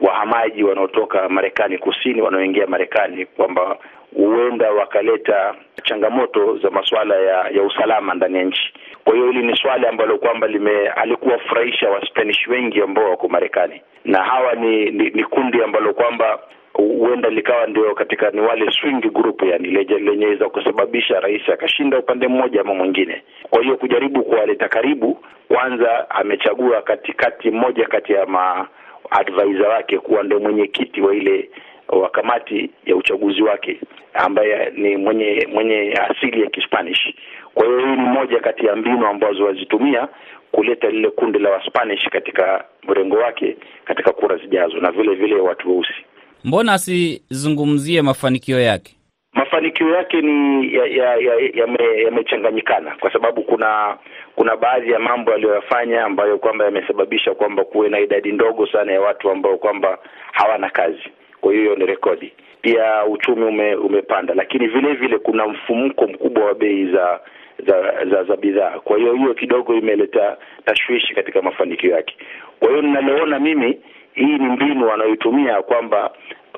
wahamaji 0.00 0.64
wanaotoka 0.64 1.28
Marekani 1.28 1.78
kusini 1.78 2.22
wanaoingia 2.22 2.66
Marekani 2.66 3.26
kwamba 3.26 3.76
huenda 4.16 4.70
wakaleta 4.72 5.54
changamoto 5.84 6.58
za 6.58 6.70
masuala 6.70 7.16
ya 7.16 7.48
ya 7.48 7.62
usalama 7.62 8.14
ndani 8.14 8.38
ya 8.38 8.44
nchi. 8.44 8.74
Kwa 9.04 9.14
hiyo 9.14 9.30
hili 9.30 9.46
ni 9.46 9.56
swali 9.56 9.86
ambalo 9.86 10.18
kwamba 10.18 10.46
lime 10.46 10.88
alikuwa 10.88 11.38
furahisha 11.38 11.90
wa 11.90 12.06
Spanish 12.06 12.46
wengi 12.48 12.80
ambao 12.82 13.10
wako 13.10 13.28
Marekani, 13.28 13.82
na 14.04 14.22
hawa 14.22 14.54
ni, 14.54 14.90
ni, 14.90 15.10
ni 15.10 15.24
kundi 15.24 15.62
ambalo 15.62 15.94
kwamba 15.94 16.38
huenda 16.74 17.28
likawa 17.30 17.66
ndio 17.66 17.94
katika 17.94 18.30
ni 18.30 18.40
wale 18.40 18.70
swing 18.72 19.00
group, 19.12 19.42
yani 19.42 19.68
lenyeweza 20.00 20.48
kusababisha 20.48 21.20
rais 21.20 21.48
akashinda 21.48 21.98
upande 21.98 22.28
mmoja 22.28 22.60
ama 22.60 22.74
mwingine. 22.74 23.22
Kwa 23.50 23.62
hiyo 23.62 23.76
kujaribu 23.76 24.24
kuwaleta 24.24 24.68
karibu, 24.68 25.18
kwanza 25.48 26.10
amechagua 26.10 26.82
katikati 26.82 27.50
mmoja 27.50 27.86
kati 27.86 28.12
ya 28.12 28.26
ma 28.26 28.68
wake 29.68 29.98
kuwa 29.98 30.22
ndio 30.22 30.40
mwenyekiti 30.40 31.00
wa 31.00 31.14
ile 31.14 31.50
wa 31.88 32.08
kamati 32.10 32.70
ya 32.86 32.96
uchaguzi 32.96 33.42
wake 33.42 33.80
ambaye 34.14 34.72
ni 34.76 34.96
mwenye 34.96 35.48
mwenye 35.52 35.92
asili 35.92 36.42
ya 36.42 36.50
Kispanish. 36.50 37.14
Kwa 37.54 37.66
hiyo 37.66 37.78
hii 37.78 37.86
ni 37.96 38.08
moja 38.08 38.40
kati 38.40 38.66
ya 38.66 38.76
mbinu 38.76 39.06
ambazo 39.06 39.44
wazitumia 39.44 40.08
kuleta 40.52 40.90
lile 40.90 41.10
kundi 41.10 41.38
la 41.38 41.50
Waspanish 41.50 42.08
katika 42.08 42.64
mrengo 42.88 43.16
wake 43.16 43.56
katika 43.84 44.12
kura 44.12 44.36
zijazo, 44.36 44.76
na 44.80 44.90
vile 44.90 45.14
vile 45.14 45.34
watu 45.34 45.70
weusi. 45.70 46.04
Mbona 46.44 46.72
asizungumzie 46.72 48.02
mafanikio 48.02 48.60
yake? 48.60 48.94
Mafanikio 49.32 49.90
yake 49.90 50.20
ni 50.20 50.74
yamechanganyikana, 52.04 52.80
ya, 52.80 52.86
ya, 52.86 52.94
ya 52.94 52.96
kwa 53.00 53.12
sababu 53.12 53.42
kuna 53.42 53.98
kuna 54.36 54.56
baadhi 54.56 54.90
ya 54.92 54.98
mambo 54.98 55.32
aliyoyafanya 55.32 56.04
ambayo 56.04 56.38
kwamba 56.38 56.64
yamesababisha 56.64 57.34
kwamba 57.34 57.64
kuwe 57.64 57.88
na 57.88 58.00
idadi 58.00 58.32
ndogo 58.32 58.66
sana 58.66 58.92
ya 58.92 59.00
watu 59.00 59.30
ambao 59.30 59.56
kwamba 59.58 59.98
hawana 60.32 60.70
kazi. 60.70 61.02
Kwa 61.40 61.52
hiyo 61.52 61.76
ni 61.76 61.86
rekodi. 61.86 62.32
Pia 62.62 63.04
uchumi 63.04 63.44
ume, 63.44 63.74
umepanda, 63.74 64.34
lakini 64.34 64.66
vile 64.66 64.92
vile 64.94 65.18
kuna 65.18 65.46
mfumuko 65.48 66.06
mkubwa 66.06 66.44
wa 66.44 66.54
bei 66.54 66.86
za 66.92 67.20
za 67.66 68.04
za, 68.10 68.24
za 68.24 68.36
bidhaa. 68.36 68.78
Kwa 68.84 68.98
hiyo 68.98 69.14
hiyo 69.14 69.34
kidogo 69.34 69.74
imeleta 69.74 70.36
tashwishi 70.64 71.14
katika 71.14 71.42
mafanikio 71.42 71.90
yake. 71.90 72.16
Kwa 72.60 72.68
hiyo 72.68 72.82
ninaloona 72.82 73.38
mimi, 73.38 73.78
hii 74.14 74.38
ni 74.38 74.48
mbinu 74.48 74.86
wanayoitumia 74.88 75.62
kwamba 75.62 76.10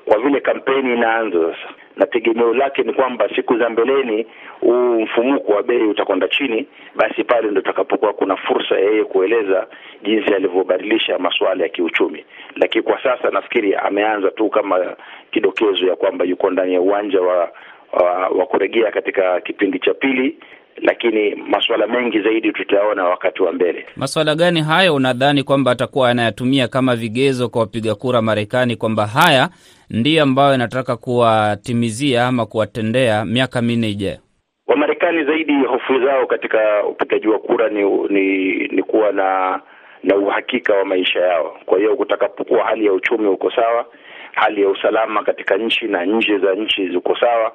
kwa 0.05 0.19
vile 0.19 0.41
kampeni 0.41 0.93
inaanza 0.93 1.39
sasa 1.39 1.75
na 1.97 2.07
tegemeo 2.07 2.55
lake 2.55 2.83
ni 2.83 2.93
kwamba 2.93 3.29
siku 3.37 3.59
za 3.59 3.69
mbeleni 3.71 4.27
huu 4.61 5.01
mfumuko 5.01 5.53
wa 5.53 5.63
bei 5.63 5.83
utakwenda 5.83 6.29
chini, 6.29 6.67
basi 6.95 7.25
pale 7.25 7.51
ndo 7.51 7.61
takapokuwa 7.61 8.13
kuna 8.13 8.37
fursa 8.37 8.79
yeye 8.79 9.05
kueleza 9.05 9.67
jinsi 10.03 10.35
alivyobadilisha 10.35 11.19
masuala 11.19 11.63
ya 11.63 11.69
kiuchumi. 11.69 12.25
Lakini 12.57 12.85
kwa 12.85 13.03
sasa 13.03 13.31
nafikiri 13.31 13.75
ameanza 13.75 14.31
tu 14.31 14.49
kama 14.51 14.97
kidokezo 15.31 15.87
ya 15.87 15.97
kwamba 15.97 16.25
yuko 16.25 16.51
ndani 16.51 16.75
ya 16.75 16.81
uwanja 16.81 17.21
wa 17.21 17.51
wa, 17.93 18.29
wa 18.29 18.47
kurejea 18.47 18.91
katika 18.91 19.41
kipindi 19.41 19.79
cha 19.79 19.95
pili, 19.95 20.39
lakini 20.83 21.35
masuala 21.35 21.87
mengi 21.87 22.21
zaidi 22.21 22.53
tutaona 22.53 23.05
wakati 23.05 23.43
wa 23.43 23.53
mbele. 23.53 23.87
Masuala 23.97 24.35
gani 24.35 24.61
hayo 24.63 24.95
unadhani 24.95 25.43
kwamba 25.43 25.71
atakuwa 25.71 26.11
anayatumia 26.11 26.69
kama 26.69 26.97
vigezo 26.97 27.49
kwa 27.49 27.61
wapiga 27.61 27.95
kura 27.95 28.23
Marekani, 28.23 28.77
kwamba 28.77 29.07
haya 29.07 29.49
ndiyo 29.91 30.23
ambayo 30.23 30.55
inataka 30.55 30.97
kuwatimizia 30.97 32.27
ama 32.27 32.47
kuwatendea 32.47 33.25
miaka 33.25 33.63
minne 33.63 33.89
ijayo? 33.91 34.19
Wamarekani 34.67 35.25
zaidi 35.25 35.53
hofu 35.65 36.01
zao 36.05 36.27
katika 36.27 36.85
upigaji 36.87 37.29
wa 37.29 37.39
kura 37.39 37.69
ni, 37.69 37.83
ni 38.09 38.55
ni 38.69 38.83
kuwa 38.83 39.13
na 39.13 39.61
na 40.03 40.17
uhakika 40.17 40.75
wa 40.75 40.85
maisha 40.85 41.21
yao. 41.21 41.57
Kwa 41.67 41.79
hiyo 41.79 41.97
kutakapokuwa 41.97 42.65
hali 42.65 42.87
ya 42.87 42.93
uchumi 42.93 43.27
uko 43.29 43.51
sawa, 43.51 43.87
hali 44.33 44.63
ya 44.63 44.69
usalama 44.69 45.23
katika 45.23 45.57
nchi 45.57 45.85
na 45.85 46.05
nje 46.05 46.39
za 46.39 46.55
nchi 46.55 46.89
ziko 46.89 47.17
sawa, 47.21 47.53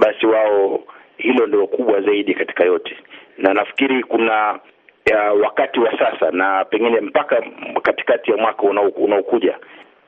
basi 0.00 0.26
wao 0.26 0.80
hilo 1.20 1.46
ndio 1.46 1.66
kubwa 1.66 2.00
zaidi 2.00 2.34
katika 2.34 2.64
yote, 2.64 2.96
na 3.38 3.54
nafikiri 3.54 4.02
kuna 4.02 4.58
ya 5.06 5.32
wakati 5.32 5.80
wa 5.80 5.98
sasa 5.98 6.30
na 6.30 6.64
pengine 6.64 7.00
mpaka 7.00 7.42
katikati 7.82 8.30
ya 8.30 8.36
mwaka 8.36 8.62
unaokuja 8.96 9.58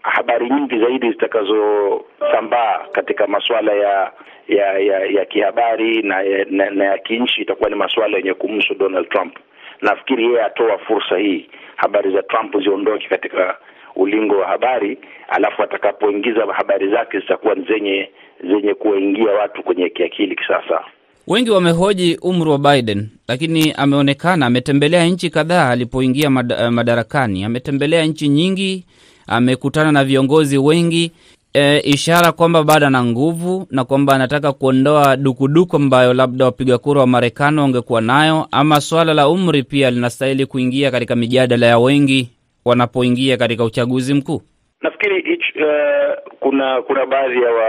habari 0.02 0.50
nyingi 0.50 0.78
zaidi 0.78 1.10
zitakazosambaa 1.10 2.78
katika 2.92 3.26
masuala 3.26 3.72
ya 3.72 4.12
ya 4.48 4.78
ya, 4.78 4.98
ya 5.06 5.24
kihabari 5.24 6.02
na, 6.02 6.22
na, 6.50 6.70
na 6.70 6.84
ya 6.84 6.98
kinchi 6.98 7.42
itakuwa 7.42 7.70
ni 7.70 7.76
masuala 7.76 8.16
yenye 8.16 8.34
kumhusu 8.34 8.74
Donald 8.74 9.08
Trump. 9.08 9.36
Nafikiri 9.80 10.24
yeye 10.24 10.42
atoa 10.44 10.78
fursa 10.78 11.16
hii, 11.18 11.48
habari 11.76 12.12
za 12.12 12.22
Trump 12.22 12.56
ziondoke 12.62 13.08
katika 13.08 13.58
ulingo 13.96 14.36
wa 14.38 14.46
habari, 14.46 14.98
alafu 15.28 15.62
atakapoingiza 15.62 16.46
habari 16.46 16.88
zake 16.90 17.18
zitakuwa 17.20 17.54
zenye 17.54 18.10
zenye 18.44 18.74
kuwaingia 18.74 19.32
watu 19.32 19.62
kwenye 19.62 19.88
kiakili 19.90 20.36
kisasa. 20.36 20.84
Wengi 21.26 21.50
wamehoji 21.50 22.16
umri 22.22 22.50
wa 22.50 22.58
Biden, 22.58 23.08
lakini 23.28 23.72
ameonekana 23.72 24.46
ametembelea 24.46 25.06
nchi 25.06 25.30
kadhaa 25.30 25.68
alipoingia 25.70 26.30
mad 26.30 26.70
madarakani. 26.70 27.44
Ametembelea 27.44 28.04
nchi 28.06 28.28
nyingi, 28.28 28.84
amekutana 29.26 29.92
na 29.92 30.04
viongozi 30.04 30.58
wengi 30.58 31.12
e, 31.54 31.78
ishara 31.80 32.32
kwamba 32.32 32.62
bado 32.64 32.86
ana 32.86 33.04
nguvu 33.04 33.66
na 33.70 33.84
kwamba 33.84 34.14
anataka 34.14 34.52
kuondoa 34.52 35.16
dukuduku 35.16 35.76
ambayo 35.76 36.14
labda 36.14 36.44
wapiga 36.44 36.78
kura 36.78 37.00
wa 37.00 37.06
Marekani 37.06 37.58
wangekuwa 37.60 38.00
nayo, 38.00 38.48
ama 38.50 38.80
swala 38.80 39.14
la 39.14 39.28
umri 39.28 39.62
pia 39.62 39.90
linastahili 39.90 40.46
kuingia 40.46 40.90
katika 40.90 41.16
mijadala 41.16 41.66
ya 41.66 41.78
wengi 41.78 42.28
wanapoingia 42.64 43.36
katika 43.36 43.64
uchaguzi 43.64 44.14
mkuu. 44.14 44.42
Nafikiri 44.82 45.40
uh, 45.56 46.32
kuna 46.40 46.82
kuna 46.82 47.06
baadhi 47.06 47.42
ya 47.42 47.50
wa, 47.52 47.64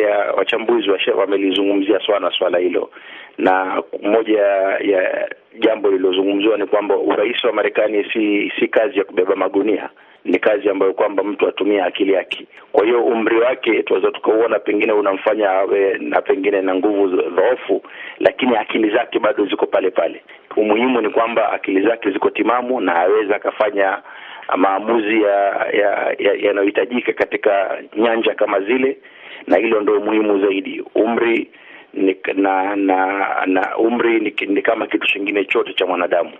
ya 0.00 0.32
wachambuzi 0.36 0.90
wamelizungumzia 1.18 2.00
sana 2.06 2.30
swala 2.38 2.58
hilo, 2.58 2.90
na 3.38 3.82
moja 4.02 4.40
ya 4.80 5.28
jambo 5.58 5.90
lililozungumziwa 5.90 6.58
ni 6.58 6.66
kwamba 6.66 6.96
urais 6.96 7.44
wa 7.44 7.52
Marekani 7.52 8.04
si 8.12 8.52
si 8.60 8.68
kazi 8.68 8.98
ya 8.98 9.04
kubeba 9.04 9.36
magunia, 9.36 9.88
ni 10.24 10.38
kazi 10.38 10.68
ambayo 10.68 10.92
kwamba 10.92 11.22
mtu 11.24 11.48
atumia 11.48 11.86
akili 11.86 12.12
yake. 12.12 12.46
Kwa 12.72 12.84
hiyo 12.84 13.04
umri 13.04 13.38
wake 13.40 13.82
tunaweza 13.82 14.10
tukauona 14.12 14.58
pengine 14.58 14.92
unamfanya 14.92 15.50
awe 15.50 15.98
na 15.98 16.22
pengine 16.22 16.60
na 16.62 16.74
nguvu 16.74 17.06
dhoofu, 17.06 17.82
lakini 18.18 18.56
akili 18.56 18.90
zake 18.90 19.18
bado 19.18 19.46
ziko 19.46 19.66
pale 19.66 19.90
pale. 19.90 20.22
Umuhimu 20.56 21.00
ni 21.00 21.10
kwamba 21.10 21.52
akili 21.52 21.82
zake 21.88 22.10
ziko 22.10 22.30
timamu 22.30 22.80
na 22.80 22.94
aweza 22.96 23.36
akafanya 23.36 23.98
maamuzi 24.56 25.22
yanayohitajika 26.42 27.10
ya, 27.10 27.14
ya 27.16 27.18
katika 27.18 27.78
nyanja 27.96 28.34
kama 28.34 28.60
zile, 28.60 28.96
na 29.46 29.56
hilo 29.56 29.80
ndio 29.80 30.00
muhimu 30.00 30.40
zaidi. 30.40 30.82
Umri 30.94 31.48
ni, 31.94 32.16
na, 32.34 32.76
na 32.76 33.26
na 33.46 33.76
umri 33.76 34.20
ni, 34.20 34.34
ni 34.46 34.62
kama 34.62 34.86
kitu 34.86 35.06
chingine 35.06 35.44
chote 35.44 35.72
cha 35.74 35.86
mwanadamu. 35.86 36.30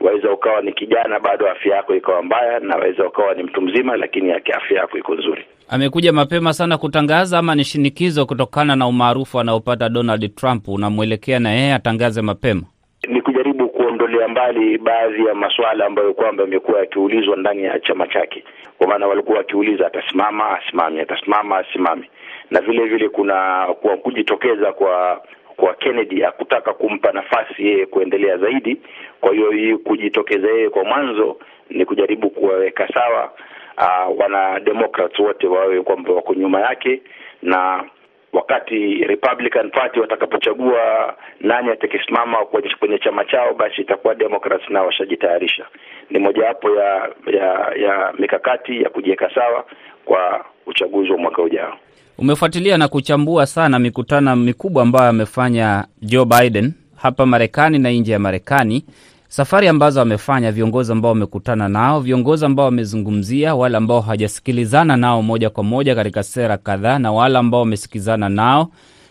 Waweza 0.00 0.30
ukawa 0.32 0.60
ni 0.62 0.72
kijana 0.72 1.20
bado 1.20 1.50
afya 1.50 1.76
yako 1.76 1.94
ikawa 1.96 2.22
mbaya, 2.22 2.60
na 2.60 2.76
waweza 2.76 3.06
ukawa 3.06 3.34
ni 3.34 3.42
mtu 3.42 3.60
mzima 3.62 3.96
lakini 3.96 4.32
afya 4.32 4.80
yako 4.80 4.98
iko 4.98 5.14
nzuri. 5.14 5.44
Amekuja 5.68 6.12
mapema 6.12 6.52
sana 6.52 6.78
kutangaza, 6.78 7.38
ama 7.38 7.54
ni 7.54 7.64
shinikizo 7.64 8.26
kutokana 8.26 8.76
na 8.76 8.86
umaarufu 8.86 9.40
anaopata 9.40 9.88
Donald 9.88 10.34
Trump 10.34 10.68
unamwelekea 10.68 11.38
na 11.38 11.50
yeye 11.50 11.74
atangaze 11.74 12.22
mapema? 12.22 12.62
Ni 13.08 13.22
kujaribu 13.22 13.69
kuondolea 13.80 14.28
mbali 14.28 14.78
baadhi 14.78 15.24
ya 15.26 15.34
masuala 15.34 15.86
ambayo 15.86 16.14
kwamba 16.14 16.42
yamekuwa 16.42 16.80
yakiulizwa 16.80 17.36
ndani 17.36 17.64
ya 17.64 17.80
chama 17.80 18.06
chake, 18.06 18.44
kwa 18.78 18.86
maana 18.86 19.06
walikuwa 19.06 19.38
wakiuliza 19.38 19.86
atasimama 19.86 20.58
asimame, 20.58 21.00
atasimama 21.02 21.58
asimame, 21.58 22.10
na 22.50 22.60
vile 22.60 22.84
vile 22.86 23.08
kuna 23.08 23.66
kwa 23.82 23.96
kujitokeza 23.96 24.72
kwa 24.72 25.22
kwa 25.56 25.74
Kennedy 25.74 26.20
hakutaka 26.20 26.72
kumpa 26.72 27.12
nafasi 27.12 27.66
yeye 27.66 27.86
kuendelea 27.86 28.36
zaidi. 28.38 28.76
Kwa 29.20 29.32
hiyo 29.32 29.50
hii 29.50 29.76
kujitokeza 29.76 30.48
yeye 30.48 30.68
kwa 30.70 30.84
mwanzo 30.84 31.36
ni 31.70 31.84
kujaribu 31.84 32.30
kuwaweka 32.30 32.88
sawa 32.88 33.32
uh, 33.78 34.20
wana 34.20 34.60
Democrats 34.60 35.18
wote 35.18 35.46
wawe 35.46 35.82
kwamba 35.82 36.12
wako 36.12 36.34
nyuma 36.34 36.60
yake, 36.60 37.02
na 37.42 37.84
wakati 38.32 38.94
Republican 38.94 39.70
Party 39.70 40.00
watakapochagua 40.00 41.14
nani 41.40 41.70
atakisimama 41.70 42.36
kwenye, 42.78 42.98
chama 42.98 43.24
chao, 43.24 43.54
basi 43.54 43.80
itakuwa 43.80 44.14
Democrats 44.14 44.70
nao 44.70 44.86
washajitayarisha. 44.86 45.66
Ni 46.10 46.18
mojawapo 46.18 46.70
ya, 46.76 47.08
ya 47.32 47.72
ya 47.76 48.12
mikakati 48.18 48.82
ya 48.82 48.90
kujiweka 48.90 49.34
sawa 49.34 49.64
kwa 50.04 50.44
uchaguzi 50.66 51.12
wa 51.12 51.18
mwaka 51.18 51.42
ujao. 51.42 51.76
Umefuatilia 52.18 52.78
na 52.78 52.88
kuchambua 52.88 53.46
sana 53.46 53.78
mikutano 53.78 54.36
mikubwa 54.36 54.82
ambayo 54.82 55.08
amefanya 55.10 55.84
Joe 56.02 56.24
Biden 56.24 56.72
hapa 56.96 57.26
Marekani 57.26 57.78
na 57.78 57.90
nje 57.90 58.12
ya 58.12 58.18
Marekani, 58.18 58.84
safari 59.30 59.68
ambazo 59.68 60.00
amefanya, 60.00 60.52
viongozi 60.52 60.92
ambao 60.92 61.08
wamekutana 61.10 61.68
nao, 61.68 62.00
viongozi 62.00 62.44
ambao 62.44 62.64
wamezungumzia, 62.66 63.54
wale 63.54 63.76
ambao 63.76 64.00
hawajasikilizana 64.00 64.96
nao 64.96 65.22
moja 65.22 65.50
kwa 65.50 65.64
moja 65.64 65.94
katika 65.94 66.22
sera 66.22 66.56
kadhaa, 66.58 66.98
na 66.98 67.12
wale 67.12 67.38
ambao 67.38 67.60
wamesikizana 67.60 68.28
nao, 68.28 68.68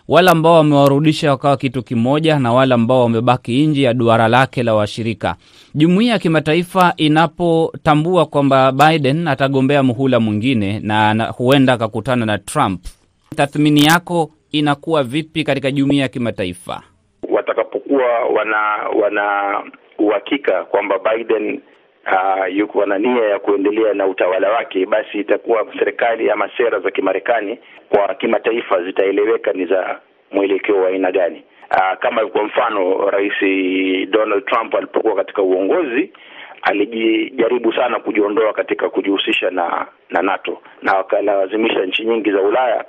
wale 0.07 0.31
ambao 0.31 0.53
wamewarudisha 0.53 1.29
wakawa 1.31 1.57
kitu 1.57 1.83
kimoja, 1.83 2.39
na 2.39 2.53
wale 2.53 2.73
ambao 2.73 3.01
wamebaki 3.03 3.67
nje 3.67 3.81
ya 3.81 3.93
duara 3.93 4.27
lake 4.27 4.63
la 4.63 4.73
washirika. 4.75 5.35
Jumuiya 5.75 6.13
ya 6.13 6.19
kimataifa 6.19 6.93
inapotambua 6.97 8.25
kwamba 8.25 8.71
Biden 8.71 9.27
atagombea 9.27 9.83
muhula 9.83 10.19
mwingine 10.19 10.79
na 10.79 11.25
huenda 11.25 11.73
akakutana 11.73 12.25
na 12.25 12.37
Trump, 12.37 12.81
tathmini 13.35 13.85
yako 13.85 14.31
inakuwa 14.51 15.03
vipi 15.03 15.43
katika 15.43 15.71
jumuiya 15.71 16.01
ya 16.01 16.07
kimataifa 16.09 16.83
watakapokuwa 17.31 18.05
wana 18.35 18.57
wana 19.01 19.53
uhakika 19.99 20.63
kwamba 20.63 20.99
Biden 20.99 21.61
uh, 22.11 22.55
yuko 22.55 22.85
na 22.85 22.97
nia 22.97 23.23
ya 23.25 23.39
kuendelea 23.39 23.93
na 23.93 24.07
utawala 24.07 24.49
wake, 24.51 24.85
basi 24.85 25.19
itakuwa 25.19 25.65
serikali 25.79 26.31
ama 26.31 26.49
sera 26.57 26.79
za 26.79 26.91
Kimarekani 26.91 27.59
kwa 27.89 28.15
kimataifa 28.15 28.83
zitaeleweka 28.83 29.53
ni 29.53 29.65
za 29.65 29.99
mwelekeo 30.31 30.75
wa 30.81 30.87
aina 30.87 31.11
gani. 31.11 31.43
Uh, 31.71 31.99
kama 31.99 32.25
kwa 32.27 32.43
mfano 32.43 33.09
Rais 33.09 33.33
Donald 34.09 34.45
Trump 34.45 34.75
alipokuwa 34.75 35.15
katika 35.15 35.41
uongozi 35.41 36.11
alijaribu 36.61 37.73
sana 37.73 37.99
kujiondoa 37.99 38.53
katika 38.53 38.89
kujihusisha 38.89 39.49
na 39.49 39.85
na 40.09 40.21
NATO 40.21 40.61
na 40.81 40.93
wakalazimisha 40.93 41.85
nchi 41.85 42.05
nyingi 42.05 42.31
za 42.31 42.41
Ulaya 42.41 42.85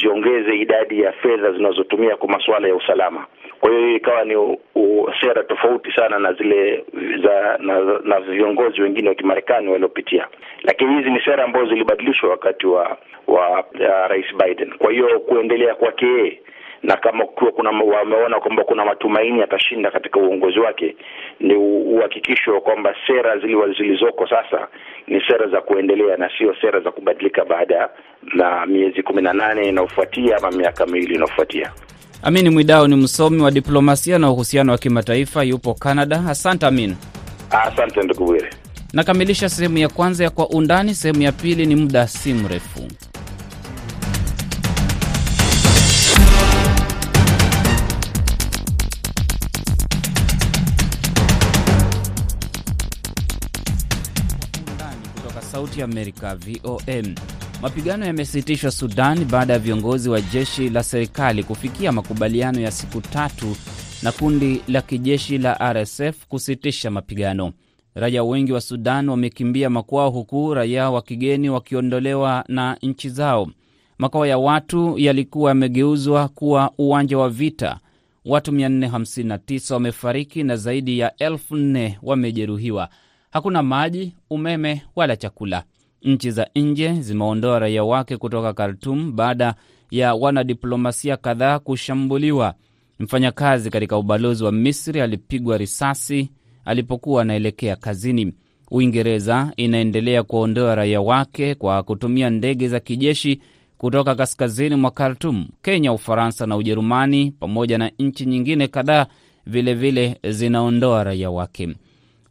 ziongeze 0.00 0.56
idadi 0.56 1.00
ya 1.00 1.12
fedha 1.12 1.52
zinazotumia 1.52 2.16
kwa 2.16 2.28
masuala 2.28 2.68
ya 2.68 2.74
usalama. 2.74 3.26
Kwa 3.60 3.70
hiyo 3.70 3.96
ikawa 3.96 4.24
ni 4.24 4.36
u, 4.36 4.58
u, 4.74 5.08
sera 5.20 5.42
tofauti 5.42 5.92
sana 5.92 6.18
na 6.18 6.32
zile 6.32 6.84
za 7.24 7.58
na, 7.58 7.80
na 8.04 8.20
viongozi 8.20 8.82
wengine 8.82 9.08
wa 9.08 9.14
Kimarekani 9.14 9.68
waliopitia, 9.68 10.26
lakini 10.62 10.96
hizi 10.96 11.10
ni 11.10 11.20
sera 11.20 11.44
ambazo 11.44 11.66
zilibadilishwa 11.66 12.30
wakati 12.30 12.66
wa 12.66 12.96
wa 13.26 13.60
uh, 13.60 14.06
Rais 14.08 14.26
Biden. 14.44 14.72
Kwa 14.78 14.92
hiyo 14.92 15.20
kuendelea 15.20 15.74
kwake 15.74 16.40
na 16.82 16.96
kama 16.96 17.24
kuwa 17.24 17.52
kuna 17.52 17.70
wameona 17.70 18.40
kwamba 18.40 18.64
kuna 18.64 18.84
matumaini 18.84 19.42
atashinda 19.42 19.90
katika 19.90 20.20
uongozi 20.20 20.58
wake, 20.58 20.96
ni 21.40 21.54
uhakikisho 21.54 22.60
kwamba 22.60 22.94
sera 23.06 23.38
zile 23.38 23.72
zilizoko 23.78 24.26
sasa 24.28 24.68
ni 25.06 25.20
sera 25.28 25.48
za 25.48 25.60
kuendelea 25.60 26.16
na 26.16 26.30
sio 26.38 26.54
sera 26.60 26.80
za 26.80 26.90
kubadilika 26.90 27.44
baada 27.44 27.88
na 28.34 28.66
miezi 28.66 29.02
kumi 29.02 29.22
na 29.22 29.32
nane 29.32 29.68
inayofuatia 29.68 30.36
ama 30.36 30.50
miaka 30.50 30.86
miwili 30.86 31.14
inayofuatia. 31.14 31.72
Amin 32.22 32.50
Mwidao 32.50 32.88
ni 32.88 32.96
msomi 32.96 33.42
wa 33.42 33.50
diplomasia 33.50 34.18
na 34.18 34.30
uhusiano 34.30 34.72
wa 34.72 34.78
kimataifa, 34.78 35.42
yupo 35.44 35.74
Canada. 35.74 36.22
Asante 36.28 36.66
Amin. 36.66 36.94
Asante 37.50 38.02
ndugu 38.02 38.24
Bwire. 38.24 38.50
Nakamilisha 38.92 39.48
sehemu 39.48 39.78
ya 39.78 39.88
kwanza 39.88 40.24
ya 40.24 40.30
Kwa 40.30 40.48
Undani. 40.48 40.94
Sehemu 40.94 41.22
ya 41.22 41.32
pili 41.32 41.66
ni 41.66 41.76
muda 41.76 42.08
si 42.08 42.34
mrefu. 42.34 42.80
Sauti 55.72 55.82
Amerika, 55.82 56.34
VOM. 56.36 57.14
Mapigano 57.62 58.06
yamesitishwa 58.06 58.70
Sudan 58.70 59.24
baada 59.24 59.52
ya 59.52 59.58
viongozi 59.58 60.10
wa 60.10 60.20
jeshi 60.20 60.68
la 60.70 60.82
serikali 60.82 61.44
kufikia 61.44 61.92
makubaliano 61.92 62.60
ya 62.60 62.70
siku 62.70 63.00
tatu 63.00 63.56
na 64.02 64.12
kundi 64.12 64.62
la 64.68 64.82
kijeshi 64.82 65.38
la 65.38 65.72
RSF 65.72 66.26
kusitisha 66.28 66.90
mapigano. 66.90 67.52
Raia 67.94 68.24
wengi 68.24 68.52
wa 68.52 68.60
Sudan 68.60 69.08
wamekimbia 69.08 69.70
makwao, 69.70 70.10
huku 70.10 70.54
raia 70.54 70.90
wa 70.90 71.02
kigeni 71.02 71.50
wakiondolewa 71.50 72.44
na 72.48 72.76
nchi 72.82 73.08
zao. 73.08 73.48
Makao 73.98 74.26
ya 74.26 74.38
watu 74.38 74.98
yalikuwa 74.98 75.50
yamegeuzwa 75.50 76.28
kuwa 76.28 76.70
uwanja 76.78 77.18
wa 77.18 77.28
vita. 77.30 77.78
Watu 78.24 78.52
459 78.52 79.74
wamefariki 79.74 80.42
na 80.42 80.56
zaidi 80.56 80.98
ya 80.98 81.16
elfu 81.16 81.56
nne 81.56 81.98
wamejeruhiwa. 82.02 82.88
Hakuna 83.32 83.62
maji, 83.62 84.12
umeme 84.30 84.82
wala 84.96 85.16
chakula. 85.16 85.64
Nchi 86.02 86.30
za 86.30 86.46
nje 86.56 86.92
zimeondoa 86.92 87.58
raia 87.58 87.84
wake 87.84 88.16
kutoka 88.16 88.52
Khartum 88.52 89.16
baada 89.16 89.54
ya 89.90 90.14
wanadiplomasia 90.14 91.16
kadhaa 91.16 91.58
kushambuliwa. 91.58 92.54
Mfanyakazi 92.98 93.70
katika 93.70 93.98
ubalozi 93.98 94.44
wa 94.44 94.52
Misri 94.52 95.00
alipigwa 95.00 95.58
risasi 95.58 96.30
alipokuwa 96.64 97.22
anaelekea 97.22 97.76
kazini. 97.76 98.32
Uingereza 98.70 99.52
inaendelea 99.56 100.22
kuondoa 100.22 100.74
raia 100.74 101.00
wake 101.00 101.54
kwa 101.54 101.82
kutumia 101.82 102.30
ndege 102.30 102.68
za 102.68 102.80
kijeshi 102.80 103.40
kutoka 103.78 104.14
kaskazini 104.14 104.76
mwa 104.76 104.90
Khartum. 104.90 105.48
Kenya, 105.62 105.92
Ufaransa 105.92 106.46
na 106.46 106.56
Ujerumani 106.56 107.30
pamoja 107.40 107.78
na 107.78 107.90
nchi 107.98 108.26
nyingine 108.26 108.68
kadhaa 108.68 109.06
vilevile 109.46 110.18
zinaondoa 110.30 111.04
raia 111.04 111.30
wake. 111.30 111.68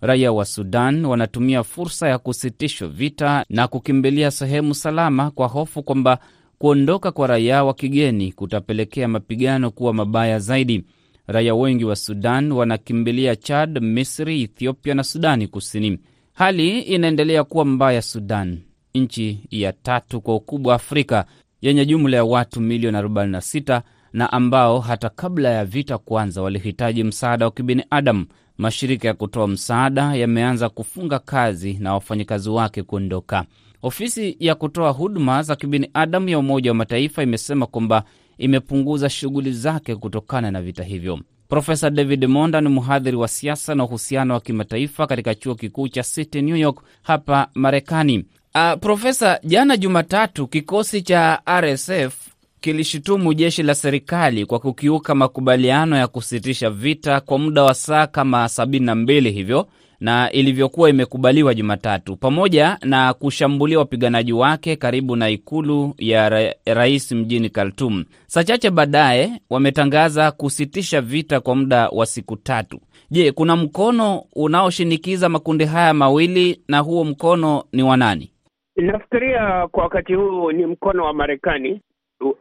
Raia 0.02 0.32
wa 0.32 0.46
Sudan 0.46 1.06
wanatumia 1.06 1.64
fursa 1.64 2.08
ya 2.10 2.18
kusitishwa 2.18 2.88
vita 2.88 3.46
na 3.50 3.68
kukimbilia 3.68 4.32
sehemu 4.32 4.76
salama 4.76 5.32
kwa 5.32 5.48
hofu 5.48 5.84
kwamba 5.84 6.20
kuondoka 6.58 7.12
kwa 7.12 7.28
raia 7.28 7.64
wa 7.64 7.74
kigeni 7.74 8.32
kutapelekea 8.32 9.08
mapigano 9.08 9.72
kuwa 9.72 9.94
mabaya 9.94 10.40
zaidi. 10.40 10.84
Raia 11.28 11.56
wengi 11.56 11.86
wa 11.86 11.96
Sudan 11.96 12.52
wanakimbilia 12.52 13.36
Chad, 13.36 13.80
Misri, 13.82 14.42
Ethiopia 14.42 14.94
na 14.94 15.04
Sudani 15.04 15.48
Kusini. 15.48 16.00
Hali 16.34 16.80
inaendelea 16.80 17.44
kuwa 17.44 17.66
mbaya 17.66 18.02
Sudan, 18.02 18.60
nchi 18.96 19.40
ya 19.52 19.74
tatu 19.74 20.22
kwa 20.22 20.36
ukubwa 20.36 20.76
Afrika 20.76 21.26
yenye 21.62 21.86
jumla 21.86 22.18
ya 22.18 22.24
watu 22.24 22.62
milioni 22.62 22.98
46 22.98 23.82
na 24.14 24.32
ambao 24.32 24.80
hata 24.80 25.10
kabla 25.10 25.50
ya 25.50 25.66
vita 25.66 25.98
kuanza 25.98 26.42
walihitaji 26.42 27.04
msaada 27.04 27.46
wa 27.46 27.52
kibinadamu. 27.52 28.26
Mashirika 28.62 29.08
ya 29.08 29.14
kutoa 29.14 29.48
msaada 29.48 30.16
yameanza 30.16 30.70
kufunga 30.70 31.20
kazi 31.20 31.74
na 31.74 31.94
wafanyakazi 31.94 32.50
wake 32.50 32.84
kuondoka. 32.84 33.46
Ofisi 33.82 34.38
ya 34.40 34.56
kutoa 34.56 34.90
huduma 34.92 35.44
za 35.44 35.56
kibinadamu 35.56 36.30
ya 36.30 36.40
Umoja 36.40 36.72
wa 36.72 36.76
Mataifa 36.76 37.24
imesema 37.24 37.66
kwamba 37.66 38.04
imepunguza 38.38 39.10
shughuli 39.10 39.52
zake 39.54 39.96
kutokana 39.96 40.52
na 40.52 40.62
vita 40.62 40.84
hivyo. 40.84 41.20
Profesa 41.50 41.90
David 41.90 42.26
Monda 42.26 42.62
ni 42.62 42.70
mhadhiri 42.70 43.18
wa 43.18 43.28
siasa 43.28 43.76
na 43.76 43.84
uhusiano 43.84 44.34
wa 44.34 44.40
kimataifa 44.40 45.08
katika 45.08 45.36
chuo 45.36 45.56
kikuu 45.56 45.88
cha 45.88 46.04
City 46.04 46.42
New 46.42 46.56
York 46.56 46.82
hapa 47.02 47.48
Marekani. 47.54 48.26
Uh, 48.56 48.80
Profesa, 48.80 49.40
jana 49.44 49.78
Jumatatu 49.78 50.48
kikosi 50.48 51.02
cha 51.02 51.42
RSF 51.62 52.31
kilishutumu 52.62 53.34
jeshi 53.34 53.64
la 53.64 53.76
serikali 53.76 54.46
kwa 54.46 54.60
kukiuka 54.60 55.16
makubaliano 55.16 55.96
ya 55.98 56.08
kusitisha 56.08 56.70
vita 56.70 57.20
kwa 57.22 57.38
muda 57.40 57.64
wa 57.64 57.74
saa 57.74 58.08
kama 58.08 58.50
sabini 58.50 58.86
na 58.86 58.96
mbili 58.96 59.32
hivyo 59.32 59.68
na 60.00 60.32
ilivyokuwa 60.32 60.90
imekubaliwa 60.90 61.54
Jumatatu, 61.54 62.16
pamoja 62.18 62.78
na 62.84 63.14
kushambulia 63.14 63.80
wapiganaji 63.80 64.34
wake 64.34 64.76
karibu 64.76 65.16
na 65.16 65.30
ikulu 65.30 65.94
ya 65.98 66.30
ra 66.30 66.54
rais 66.66 67.12
mjini 67.12 67.50
Khartoum. 67.50 68.06
Saa 68.28 68.44
chache 68.44 68.70
baadaye 68.72 69.32
wametangaza 69.50 70.32
kusitisha 70.32 71.02
vita 71.02 71.40
kwa 71.40 71.56
muda 71.56 71.90
wa 71.90 72.06
siku 72.06 72.36
tatu. 72.36 72.80
Je, 73.12 73.32
kuna 73.32 73.56
mkono 73.56 74.24
unaoshinikiza 74.36 75.30
makundi 75.30 75.66
haya 75.66 75.94
mawili 75.94 76.62
na 76.68 76.80
huo 76.80 77.04
mkono 77.04 77.64
ni 77.72 77.84
wa 77.84 77.98
nani? 77.98 78.32
Nafikiria 78.76 79.68
kwa 79.72 79.84
wakati 79.84 80.14
huu 80.14 80.52
ni 80.52 80.66
mkono 80.66 81.04
wa 81.06 81.14
Marekani. 81.14 81.82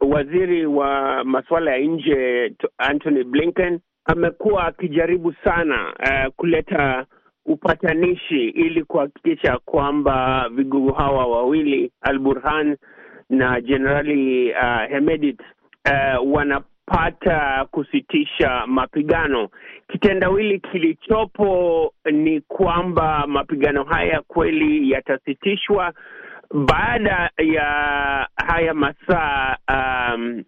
Waziri 0.01 0.65
wa 0.65 1.23
masuala 1.23 1.71
ya 1.71 1.77
nje 1.77 2.53
Antony 2.77 3.23
Blinken 3.23 3.79
amekuwa 4.05 4.65
akijaribu 4.67 5.33
sana 5.43 5.93
uh, 5.99 6.33
kuleta 6.35 7.05
upatanishi 7.45 8.49
ili 8.49 8.83
kuhakikisha 8.83 9.57
kwamba 9.65 10.49
vigogo 10.49 10.91
hawa 10.93 11.25
wawili 11.27 11.91
Al 12.01 12.19
Burhan 12.19 12.77
na 13.29 13.61
Jenerali 13.61 14.51
uh, 14.51 14.89
Hemedit 14.89 15.39
uh, 15.89 16.33
wanapata 16.33 17.65
kusitisha 17.71 18.63
mapigano. 18.67 19.49
Kitendawili 19.87 20.59
kilichopo 20.59 21.93
ni 22.11 22.41
kwamba 22.41 23.27
mapigano 23.27 23.83
haya 23.83 24.21
kweli 24.27 24.91
yatasitishwa 24.91 25.93
baada 26.53 27.29
ya 27.37 27.67
haya 28.35 28.73
masaa 28.73 29.57
um, 29.69 30.43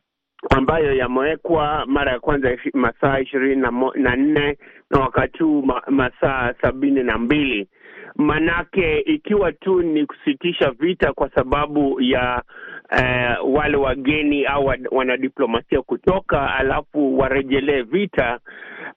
ambayo 0.50 0.94
yamewekwa 0.94 1.86
mara 1.88 2.12
ya 2.12 2.20
kwanza 2.20 2.58
masaa 2.74 3.20
ishirini 3.20 3.62
na 3.96 4.16
nne 4.16 4.58
na 4.92 5.00
wakati 5.00 5.44
huu 5.44 5.66
masaa 5.88 6.54
sabini 6.62 7.04
na 7.04 7.18
mbili 7.18 7.68
manake 8.16 9.00
ikiwa 9.00 9.52
tu 9.52 9.82
ni 9.82 10.06
kusitisha 10.06 10.72
vita 10.72 11.14
kwa 11.14 11.30
sababu 11.36 12.02
ya 12.02 12.44
uh, 12.92 13.56
wale 13.56 13.78
wageni 13.78 14.46
au 14.46 14.72
wanadiplomasia 14.92 15.82
kutoka 15.82 16.56
alafu 16.56 17.18
warejelee 17.20 17.82
vita 17.82 18.40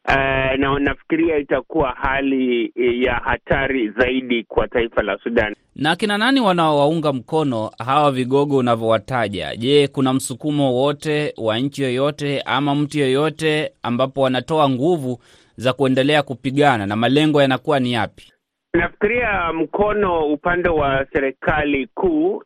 uh, 0.09 0.14
na 0.59 0.79
nafikiria 0.79 1.37
itakuwa 1.38 1.90
hali 1.90 2.72
ya 3.05 3.14
hatari 3.14 3.88
zaidi 3.90 4.44
kwa 4.44 4.68
taifa 4.68 5.02
la 5.02 5.18
Sudan. 5.18 5.55
Na 5.76 5.96
kina 5.96 6.18
nani 6.18 6.40
wanaowaunga 6.40 7.12
mkono 7.12 7.70
hawa 7.79 8.12
vigogo 8.12 8.57
unavyowataja? 8.57 9.57
Je, 9.57 9.88
kuna 9.88 10.12
msukumo 10.12 10.74
wote 10.74 11.35
wa 11.37 11.59
nchi 11.59 11.83
yoyote 11.83 12.40
ama 12.40 12.74
mtu 12.74 12.98
yoyote 12.98 13.72
ambapo 13.83 14.20
wanatoa 14.20 14.68
nguvu 14.70 15.18
za 15.57 15.72
kuendelea 15.72 16.22
kupigana 16.22 16.87
na 16.87 16.96
malengo 16.96 17.42
yanakuwa 17.42 17.81
ni 17.81 17.92
yapi? 17.92 18.33
Nafikiria 18.77 19.53
mkono 19.53 20.27
upande 20.27 20.69
wa 20.69 21.07
serikali 21.12 21.87
kuu, 21.87 22.43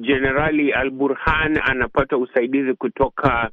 Jenerali 0.00 0.72
Al 0.72 0.90
Burhan 0.90 1.60
anapata 1.64 2.16
usaidizi 2.16 2.74
kutoka 2.74 3.50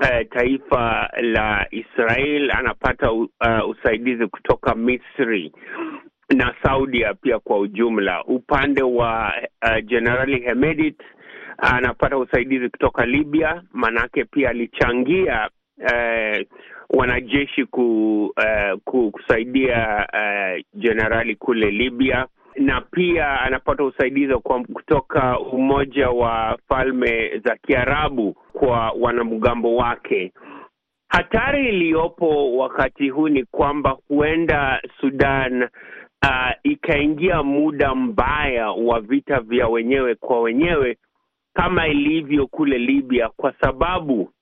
uh, 0.00 0.28
taifa 0.30 1.10
la 1.22 1.66
Israel, 1.70 2.50
anapata 2.50 3.12
uh, 3.12 3.28
usaidizi 3.70 4.26
kutoka 4.26 4.74
Misri 4.74 5.52
na 6.36 6.54
Saudia 6.62 7.14
pia 7.14 7.38
kwa 7.38 7.58
ujumla. 7.58 8.24
Upande 8.24 8.82
wa 8.82 9.32
Jenerali 9.84 10.40
uh, 10.40 10.44
Hemedit 10.46 11.00
anapata 11.58 12.18
usaidizi 12.18 12.68
kutoka 12.68 13.06
Libya, 13.06 13.62
manake 13.72 14.24
pia 14.24 14.50
alichangia 14.50 15.50
uh, 15.78 16.46
wanajeshi 16.90 17.64
ku, 17.66 18.24
uh, 18.84 19.10
kusaidia 19.10 20.06
jenerali 20.74 21.32
uh, 21.32 21.38
kule 21.38 21.70
Libya 21.70 22.26
na 22.58 22.80
pia 22.80 23.40
anapata 23.40 23.84
usaidizi 23.84 24.34
kwa 24.34 24.64
kutoka 24.64 25.40
Umoja 25.40 26.10
wa 26.10 26.58
Falme 26.68 27.38
za 27.44 27.56
Kiarabu 27.56 28.32
kwa 28.52 28.90
wanamgambo 29.00 29.76
wake. 29.76 30.32
Hatari 31.08 31.68
iliyopo 31.68 32.56
wakati 32.56 33.08
huu 33.08 33.28
ni 33.28 33.44
kwamba 33.44 33.96
huenda 34.08 34.82
Sudan 35.00 35.62
uh, 35.62 36.50
ikaingia 36.62 37.42
muda 37.42 37.94
mbaya 37.94 38.70
wa 38.70 39.00
vita 39.00 39.40
vya 39.40 39.68
wenyewe 39.68 40.14
kwa 40.14 40.40
wenyewe 40.40 40.96
kama 41.54 41.86
ilivyo 41.88 42.46
kule 42.46 42.78
Libya 42.78 43.28
kwa 43.36 43.52
sababu 43.60 44.32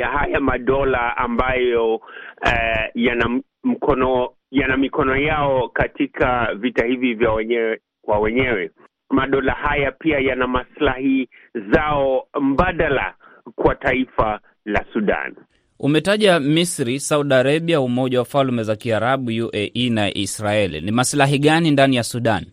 ya 0.00 0.08
haya 0.08 0.40
madola 0.40 1.16
ambayo 1.16 1.94
uh, 1.96 2.02
yana 2.94 3.40
mkono 3.64 4.28
yana 4.50 4.76
mikono 4.76 5.16
yao 5.16 5.68
katika 5.68 6.54
vita 6.54 6.86
hivi 6.86 7.14
vya 7.14 7.32
wenyewe 7.32 7.80
kwa 8.02 8.18
wenyewe. 8.18 8.70
Madola 9.10 9.52
haya 9.52 9.92
pia 9.92 10.18
yana 10.18 10.46
maslahi 10.46 11.28
zao 11.72 12.26
mbadala 12.40 13.14
kwa 13.54 13.74
taifa 13.74 14.40
la 14.64 14.84
Sudan. 14.92 15.34
Umetaja 15.78 16.40
Misri, 16.40 17.00
Saudi 17.00 17.34
Arabia, 17.34 17.80
Umoja 17.80 18.18
wa 18.18 18.24
Falme 18.24 18.62
za 18.62 18.76
Kiarabu, 18.76 19.30
UAE 19.30 19.90
na 19.90 20.14
Israeli. 20.18 20.80
Ni 20.80 20.90
maslahi 20.90 21.38
gani 21.38 21.70
ndani 21.70 21.96
ya 21.96 22.02
Sudan? 22.02 22.46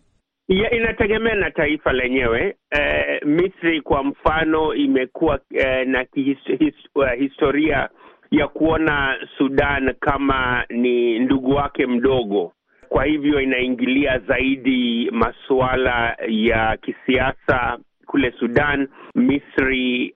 Ya, 0.48 0.72
inategemea 0.72 1.36
na 1.36 1.52
taifa 1.52 1.94
lenyewe. 1.94 2.56
Eh, 2.72 3.22
Misri 3.26 3.82
kwa 3.82 4.04
mfano 4.04 4.74
imekuwa 4.76 5.40
eh, 5.52 5.88
na 5.88 6.06
his, 6.14 6.38
his, 6.60 6.74
historia 7.20 7.90
ya 8.32 8.48
kuona 8.48 9.18
Sudan 9.38 9.94
kama 10.00 10.66
ni 10.70 11.20
ndugu 11.20 11.52
wake 11.52 11.86
mdogo, 11.86 12.54
kwa 12.90 13.06
hivyo 13.06 13.42
inaingilia 13.42 14.20
zaidi 14.20 15.10
masuala 15.12 16.18
ya 16.28 16.78
kisiasa 16.78 17.78
kule 18.14 18.32
Sudan. 18.40 18.88
Misri, 19.16 20.14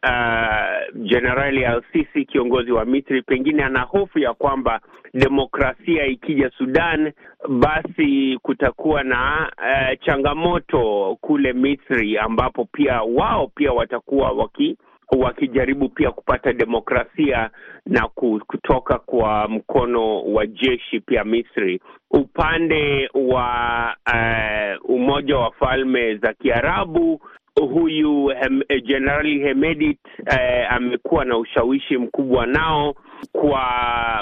Jenerali 0.96 1.64
uh, 1.64 1.70
Al-Sisi 1.70 2.26
kiongozi 2.26 2.72
wa 2.72 2.86
Misri 2.86 3.22
pengine 3.22 3.64
ana 3.64 3.82
hofu 3.82 4.20
ya 4.20 4.34
kwamba 4.34 4.80
demokrasia 5.14 6.06
ikija 6.06 6.50
Sudan, 6.58 7.12
basi 7.50 8.40
kutakuwa 8.42 9.04
na 9.04 9.52
uh, 9.58 10.06
changamoto 10.06 11.18
kule 11.22 11.54
Misri, 11.54 12.18
ambapo 12.18 12.66
pia 12.66 13.02
wao 13.02 13.48
pia 13.48 13.72
watakuwa 13.72 14.32
waki 14.32 14.78
wakijaribu 15.18 15.90
pia 15.90 16.12
kupata 16.12 16.54
demokrasia 16.54 17.50
na 17.86 18.08
kutoka 18.48 18.98
kwa 19.00 19.48
mkono 19.48 20.24
wa 20.24 20.48
jeshi 20.48 21.00
pia 21.00 21.24
Misri. 21.24 21.82
Upande 22.12 23.10
wa 23.14 23.96
uh, 24.14 24.90
Umoja 24.90 25.38
wa 25.38 25.52
Falme 25.52 26.16
za 26.16 26.34
Kiarabu 26.34 27.22
huyu 27.66 28.32
Jenerali 28.86 29.40
hem, 29.40 29.44
Hemedit 29.48 30.00
eh, 30.26 30.74
amekuwa 30.74 31.26
na 31.26 31.38
ushawishi 31.38 31.98
mkubwa 31.98 32.46
nao 32.46 32.96
kwa 33.32 33.62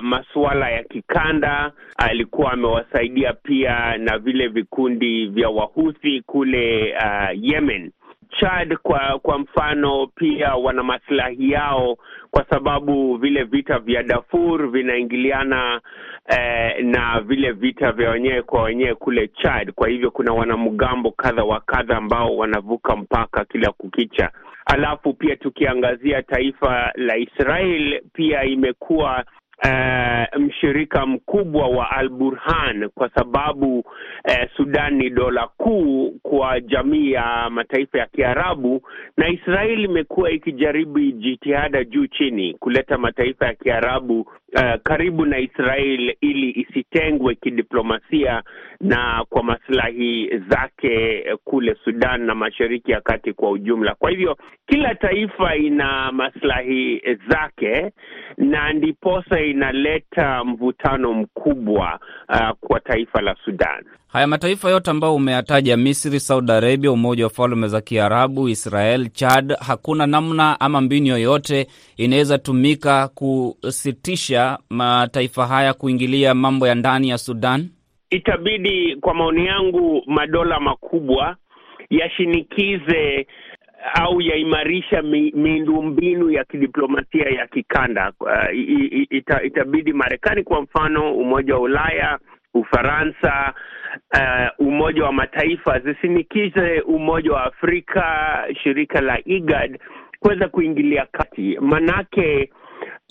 masuala 0.02 0.70
ya 0.70 0.84
kikanda. 0.84 1.72
Alikuwa 1.98 2.52
amewasaidia 2.52 3.34
pia 3.34 3.98
na 3.98 4.18
vile 4.18 4.48
vikundi 4.48 5.28
vya 5.28 5.50
Wahuthi 5.50 6.22
kule 6.26 6.96
uh, 6.98 7.30
Yemen. 7.44 7.92
Chad 8.30 8.78
kwa 8.78 9.20
kwa 9.20 9.40
mfano 9.40 10.08
pia 10.08 10.56
wana 10.56 10.84
maslahi 10.84 11.52
yao, 11.52 11.98
kwa 12.32 12.46
sababu 12.50 13.18
vile 13.18 13.44
vita 13.44 13.80
vya 13.80 14.04
Darfur 14.04 14.68
vinaingiliana 14.72 15.82
eh, 16.30 16.86
na 16.86 17.20
vile 17.22 17.52
vita 17.52 17.92
vya 17.92 18.10
wenyewe 18.10 18.42
kwa 18.42 18.64
wenyewe 18.64 18.96
kule 18.96 19.28
Chad. 19.28 19.72
Kwa 19.72 19.88
hivyo 19.90 20.12
kuna 20.12 20.34
wanamgambo 20.34 21.12
kadha 21.12 21.44
wa 21.44 21.60
kadha 21.60 21.98
ambao 21.98 22.38
wanavuka 22.38 22.96
mpaka 22.96 23.46
kila 23.46 23.72
kukicha. 23.72 24.32
Alafu 24.66 25.14
pia 25.14 25.36
tukiangazia 25.36 26.22
taifa 26.24 26.92
la 26.96 27.18
Israel 27.18 28.02
pia 28.14 28.44
imekuwa 28.44 29.26
Uh, 29.64 30.40
mshirika 30.42 31.06
mkubwa 31.06 31.68
wa 31.68 31.92
Al 31.92 32.10
Burhan 32.10 32.90
kwa 32.90 33.10
sababu 33.10 33.80
uh, 33.80 33.86
Sudan 34.58 34.94
ni 34.96 35.10
dola 35.10 35.48
kuu 35.58 36.12
kwa 36.24 36.60
jamii 36.62 37.12
ya 37.12 37.50
mataifa 37.50 37.98
ya 37.98 38.06
Kiarabu, 38.06 38.82
na 39.18 39.30
Israeli 39.30 39.84
imekuwa 39.84 40.32
ikijaribu 40.32 41.00
jitihada 41.00 41.84
juu 41.84 42.08
chini 42.08 42.54
kuleta 42.54 42.98
mataifa 42.98 43.46
ya 43.46 43.54
Kiarabu 43.54 44.32
uh, 44.56 44.82
karibu 44.84 45.26
na 45.26 45.40
Israel 45.40 46.16
ili 46.22 46.50
isitengwe 46.52 47.36
kidiplomasia 47.36 48.44
na 48.82 49.26
kwa 49.30 49.44
maslahi 49.44 50.30
zake 50.50 51.24
kule 51.44 51.76
Sudan 51.84 52.22
na 52.22 52.36
Mashariki 52.36 52.92
ya 52.92 53.02
Kati 53.02 53.34
kwa 53.34 53.52
ujumla. 53.52 53.96
Kwa 53.96 54.10
hivyo 54.10 54.38
kila 54.68 54.96
taifa 54.96 55.56
ina 55.56 56.12
maslahi 56.12 57.02
zake 57.30 57.92
na 58.38 58.74
ndiposa 58.74 59.42
inaleta 59.42 60.44
mvutano 60.44 61.14
mkubwa 61.14 62.00
uh, 62.30 62.50
kwa 62.60 62.80
taifa 62.80 63.22
la 63.22 63.36
Sudan. 63.46 63.84
Haya 64.16 64.28
mataifa 64.28 64.70
yote 64.70 64.92
ambayo 64.92 65.16
umeyataja, 65.16 65.78
Misri, 65.78 66.20
Saudi 66.20 66.52
Arabia, 66.52 66.92
Umoja 66.92 67.24
wa 67.24 67.30
Falme 67.30 67.68
za 67.68 67.82
Kiarabu, 67.82 68.50
Israel, 68.50 69.10
Chad, 69.10 69.56
hakuna 69.60 70.08
namna 70.08 70.60
ama 70.60 70.82
mbinu 70.82 71.08
yoyote 71.08 71.68
inaweza 71.98 72.38
tumika 72.38 73.08
kusitisha 73.08 74.45
mataifa 74.70 75.48
haya 75.48 75.74
kuingilia 75.74 76.34
mambo 76.34 76.68
ya 76.68 76.76
ndani 76.76 77.10
ya 77.10 77.18
Sudan? 77.18 77.70
Itabidi, 78.10 78.96
kwa 78.96 79.14
maoni 79.14 79.46
yangu, 79.46 80.04
madola 80.08 80.60
makubwa 80.60 81.36
yashinikize 81.90 83.28
au 83.94 84.22
yaimarisha 84.22 85.02
miundombinu 85.34 86.32
ya 86.32 86.44
kidiplomasia 86.44 87.30
ya 87.30 87.48
kikanda. 87.48 88.14
Uh, 88.20 88.30
ita, 89.10 89.44
itabidi 89.44 89.94
Marekani 89.94 90.44
kwa 90.44 90.62
mfano, 90.62 91.16
Umoja 91.16 91.54
wa 91.56 91.60
Ulaya, 91.62 92.20
Ufaransa, 92.54 93.54
uh, 94.14 94.68
Umoja 94.68 95.04
wa 95.04 95.12
Mataifa 95.12 95.80
zisinikize 95.80 96.80
Umoja 96.82 97.32
wa 97.34 97.44
Afrika, 97.46 98.04
shirika 98.64 99.02
la 99.02 99.20
IGAD 99.26 99.80
kuweza 100.20 100.48
kuingilia 100.48 101.06
kati, 101.12 101.58
manake 101.62 102.50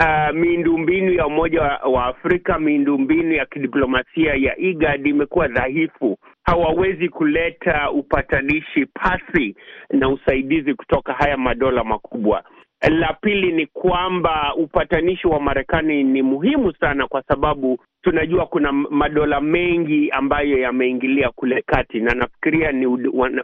uh, 0.00 0.34
miundombinu 0.34 1.12
ya 1.12 1.26
Umoja 1.26 1.62
wa 1.62 2.04
Afrika, 2.06 2.58
miundombinu 2.58 3.32
ya 3.32 3.46
kidiplomasia 3.46 4.34
ya 4.34 4.58
IGAD 4.58 5.06
imekuwa 5.06 5.48
dhaifu. 5.48 6.18
Hawawezi 6.42 7.08
kuleta 7.08 7.90
upatanishi 7.90 8.86
pasi 8.86 9.56
na 9.90 10.08
usaidizi 10.08 10.74
kutoka 10.74 11.12
haya 11.12 11.36
madola 11.36 11.84
makubwa. 11.84 12.44
La 12.90 13.12
pili 13.20 13.52
ni 13.52 13.66
kwamba 13.66 14.54
upatanishi 14.56 15.26
wa 15.26 15.40
Marekani 15.40 16.04
ni 16.04 16.22
muhimu 16.22 16.72
sana, 16.72 17.06
kwa 17.06 17.22
sababu 17.22 17.78
tunajua 18.02 18.46
kuna 18.46 18.72
madola 18.72 19.40
mengi 19.40 20.10
ambayo 20.10 20.58
yameingilia 20.58 21.30
kule 21.30 21.62
kati, 21.66 22.00
na 22.00 22.14
nafikiria 22.14 22.72
ni 22.72 22.86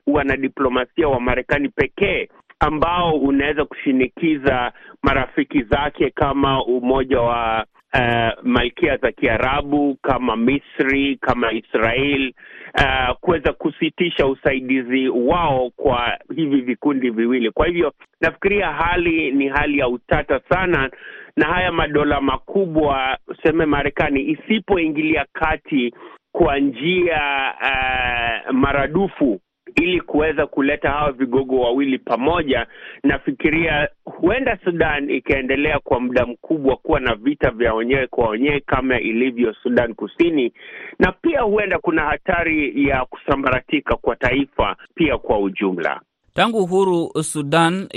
wanadiplomasia 0.06 1.08
wa 1.08 1.20
Marekani 1.20 1.68
pekee 1.68 2.28
ambao 2.60 3.12
unaweza 3.14 3.64
kushinikiza 3.64 4.72
marafiki 5.02 5.62
zake 5.62 6.10
kama 6.10 6.64
Umoja 6.64 7.20
wa 7.20 7.66
uh, 7.94 8.44
Malkia 8.44 8.96
za 8.96 9.12
Kiarabu 9.12 9.96
kama 10.02 10.36
Misri 10.36 11.16
kama 11.16 11.52
Israel 11.52 12.32
uh, 12.74 13.16
kuweza 13.20 13.52
kusitisha 13.52 14.26
usaidizi 14.26 15.08
wao 15.08 15.70
kwa 15.76 16.18
hivi 16.36 16.60
vikundi 16.60 17.10
viwili. 17.10 17.50
Kwa 17.50 17.66
hivyo 17.66 17.92
nafikiria 18.20 18.72
hali 18.72 19.30
ni 19.32 19.48
hali 19.48 19.78
ya 19.78 19.88
utata 19.88 20.40
sana, 20.48 20.90
na 21.36 21.46
haya 21.46 21.72
madola 21.72 22.20
makubwa, 22.20 23.18
useme 23.28 23.66
Marekani 23.66 24.20
isipoingilia 24.30 25.26
kati 25.32 25.94
kwa 26.32 26.58
njia 26.58 27.52
uh, 27.62 28.52
maradufu 28.54 29.40
ili 29.74 30.00
kuweza 30.00 30.46
kuleta 30.46 30.90
hawa 30.90 31.12
vigogo 31.12 31.60
wawili 31.60 31.98
pamoja, 31.98 32.66
nafikiria 33.02 33.88
huenda 34.04 34.58
Sudan 34.64 35.10
ikaendelea 35.10 35.78
kwa 35.78 36.00
muda 36.00 36.26
mkubwa 36.26 36.76
kuwa 36.76 37.00
na 37.00 37.14
vita 37.14 37.50
vya 37.50 37.74
wenyewe 37.74 38.06
kwa 38.06 38.28
wenyewe 38.28 38.60
kama 38.60 39.00
ilivyo 39.00 39.54
Sudan 39.62 39.94
Kusini, 39.94 40.52
na 40.98 41.12
pia 41.12 41.40
huenda 41.40 41.78
kuna 41.78 42.02
hatari 42.02 42.88
ya 42.88 43.04
kusambaratika 43.04 43.96
kwa 43.96 44.16
taifa 44.16 44.76
pia 44.94 45.18
kwa 45.18 45.38
ujumla. 45.38 46.00
Tangu 46.34 46.58
uhuru 46.58 47.10
Sudan 47.22 47.88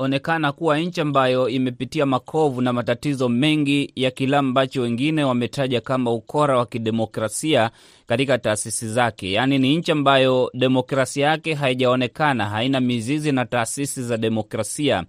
imeonekana 0.00 0.52
kuwa 0.52 0.78
nchi 0.78 1.00
ambayo 1.00 1.48
imepitia 1.48 2.06
makovu 2.06 2.60
na 2.62 2.72
matatizo 2.72 3.28
mengi 3.28 3.92
ya 3.96 4.10
kile 4.10 4.36
ambacho 4.36 4.82
wengine 4.82 5.24
wametaja 5.24 5.80
kama 5.80 6.12
ukora 6.12 6.58
wa 6.58 6.66
kidemokrasia 6.66 7.70
katika 8.06 8.38
taasisi 8.38 8.88
zake. 8.88 9.32
Yaani 9.32 9.58
ni 9.58 9.76
nchi 9.76 9.92
ambayo 9.92 10.50
demokrasia 10.54 11.26
yake 11.26 11.54
haijaonekana, 11.54 12.46
haina 12.46 12.80
mizizi 12.80 13.32
na 13.32 13.44
taasisi 13.46 14.02
za 14.02 14.16
demokrasia, 14.16 15.04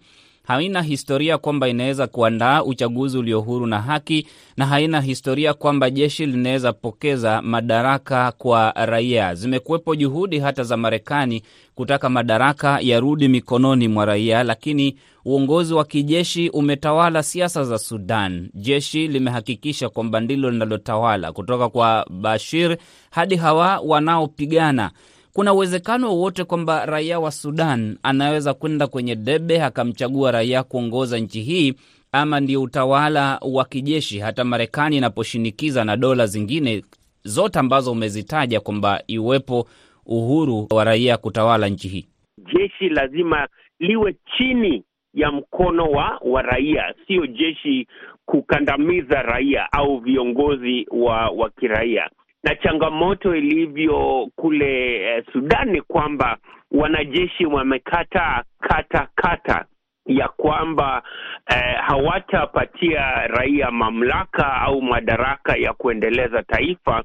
haina 0.52 0.82
historia 0.82 1.38
kwamba 1.38 1.70
inaweza 1.70 2.08
kuandaa 2.08 2.64
uchaguzi 2.64 3.18
ulio 3.18 3.42
huru 3.42 3.66
na 3.68 3.82
haki, 3.82 4.28
na 4.58 4.66
haina 4.66 5.02
historia 5.02 5.54
kwamba 5.54 5.90
jeshi 5.90 6.26
linaweza 6.26 6.74
pokeza 6.74 7.42
madaraka 7.42 8.32
kwa 8.32 8.72
raia. 8.76 9.36
Zimekuwepo 9.36 9.96
juhudi 9.96 10.40
hata 10.40 10.64
za 10.64 10.78
Marekani 10.78 11.44
kutaka 11.76 12.10
madaraka 12.10 12.80
yarudi 12.82 13.28
mikononi 13.28 13.88
mwa 13.88 14.06
raia, 14.06 14.44
lakini 14.44 14.96
uongozi 15.26 15.74
wa 15.74 15.86
kijeshi 15.86 16.50
umetawala 16.50 17.24
siasa 17.24 17.64
za 17.64 17.78
Sudan. 17.78 18.50
Jeshi 18.54 19.08
limehakikisha 19.08 19.90
kwamba 19.90 20.20
ndilo 20.20 20.52
linalotawala 20.52 21.32
kutoka 21.32 21.70
kwa 21.70 22.06
Bashir 22.10 22.78
hadi 23.12 23.36
hawa 23.36 23.80
wanaopigana. 23.86 24.92
Kuna 25.34 25.54
uwezekano 25.54 26.08
wowote 26.10 26.44
kwamba 26.44 26.86
raia 26.86 27.20
wa 27.20 27.32
Sudan 27.32 27.98
anaweza 28.04 28.54
kwenda 28.54 28.88
kwenye 28.88 29.16
debe 29.16 29.64
akamchagua 29.64 30.32
raia 30.32 30.64
kuongoza 30.64 31.18
nchi 31.20 31.42
hii, 31.42 31.74
ama 32.12 32.40
ndio 32.40 32.62
utawala 32.62 33.40
wa 33.42 33.66
kijeshi, 33.66 34.20
hata 34.20 34.44
Marekani 34.44 34.98
inaposhinikiza 34.98 35.84
na 35.84 35.98
dola 35.98 36.26
zingine 36.26 36.84
zote 37.24 37.60
ambazo 37.60 37.92
umezitaja 37.92 38.60
kwamba 38.60 39.04
iwepo 39.08 39.68
uhuru 40.06 40.68
wa 40.72 40.84
raia 40.84 41.18
kutawala 41.18 41.68
nchi 41.68 41.88
hii? 41.88 42.08
Jeshi 42.54 42.90
lazima 42.90 43.48
liwe 43.80 44.16
chini 44.38 44.84
ya 45.14 45.32
mkono 45.32 45.84
wa 45.86 46.20
wa 46.26 46.42
raia, 46.42 46.94
sio 47.08 47.28
jeshi 47.28 47.88
kukandamiza 48.26 49.22
raia 49.22 49.68
au 49.72 50.00
viongozi 50.00 50.86
wa 50.92 51.30
wa 51.30 51.50
kiraia. 51.50 52.10
Na 52.44 52.56
changamoto 52.56 53.36
ilivyo 53.36 54.28
kule 54.36 54.96
eh, 55.02 55.24
Sudan 55.34 55.70
ni 55.70 55.82
kwamba 55.82 56.38
wanajeshi 56.72 57.46
wamekata 57.46 58.44
kata 58.60 59.08
kata 59.16 59.66
ya 60.06 60.28
kwamba 60.28 61.04
eh, 61.48 61.78
hawatapatia 61.82 63.28
raia 63.28 63.72
mamlaka 63.72 64.54
au 64.62 64.82
madaraka 64.82 65.56
ya 65.58 65.74
kuendeleza 65.74 66.44
taifa, 66.44 67.04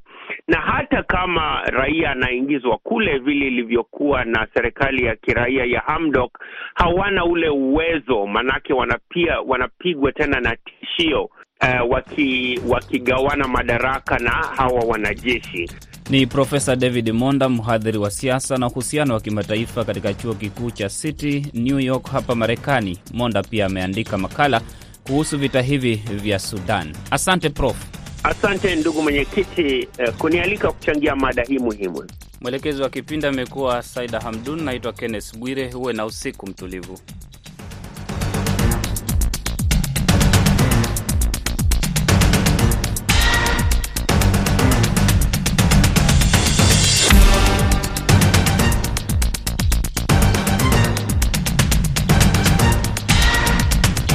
na 0.49 0.61
hata 0.61 1.03
kama 1.03 1.63
raia 1.65 2.11
anaingizwa 2.11 2.79
kule 2.79 3.19
vile 3.19 3.47
ilivyokuwa 3.47 4.25
na 4.25 4.47
serikali 4.55 5.05
ya 5.07 5.17
kiraia 5.17 5.65
ya 5.65 5.81
Hamdok, 5.81 6.39
hawana 6.75 7.25
ule 7.25 7.49
uwezo, 7.49 8.27
manake 8.27 8.73
wanapia 8.73 9.41
wanapigwa 9.41 10.13
tena 10.13 10.41
na 10.41 10.57
tishio 10.57 11.31
Uh, 11.63 11.91
waki, 11.91 12.61
wakigawana 12.69 13.49
madaraka 13.49 14.19
na 14.19 14.31
hawa 14.31 14.85
wanajeshi. 14.85 15.71
Ni 16.11 16.27
Profesa 16.27 16.77
David 16.77 17.11
Monda, 17.13 17.49
mhadhiri 17.49 17.99
wa 17.99 18.11
siasa 18.11 18.57
na 18.57 18.67
uhusiano 18.67 19.15
wa 19.15 19.21
kimataifa 19.21 19.85
katika 19.85 20.15
chuo 20.15 20.35
kikuu 20.35 20.71
cha 20.71 20.89
City 20.89 21.47
New 21.55 21.81
York 21.81 22.11
hapa 22.11 22.35
Marekani. 22.35 22.99
Monda 23.15 23.43
pia 23.43 23.67
ameandika 23.67 24.19
makala 24.19 24.61
kuhusu 25.07 25.39
vita 25.39 25.63
hivi 25.63 25.95
vya 25.95 26.39
Sudan. 26.39 26.97
Asante 27.11 27.51
Prof. 27.51 27.77
Asante 28.23 28.77
ndugu 28.77 29.03
mwenyekiti, 29.03 29.89
uh, 30.09 30.15
kunialika 30.15 30.73
kuchangia 30.73 31.17
mada 31.17 31.43
hii 31.43 31.59
muhimu. 31.59 32.05
Mwelekezi 32.41 32.83
wa 32.83 32.89
kipindi 32.91 33.27
amekuwa 33.27 33.83
Saida 33.83 34.21
Hamdun. 34.21 34.63
Naitwa 34.63 34.93
Kenneth 34.93 35.37
Bwire. 35.39 35.71
Huwe 35.73 35.93
na 35.93 36.07
usiku 36.07 36.47
mtulivu. 36.47 36.99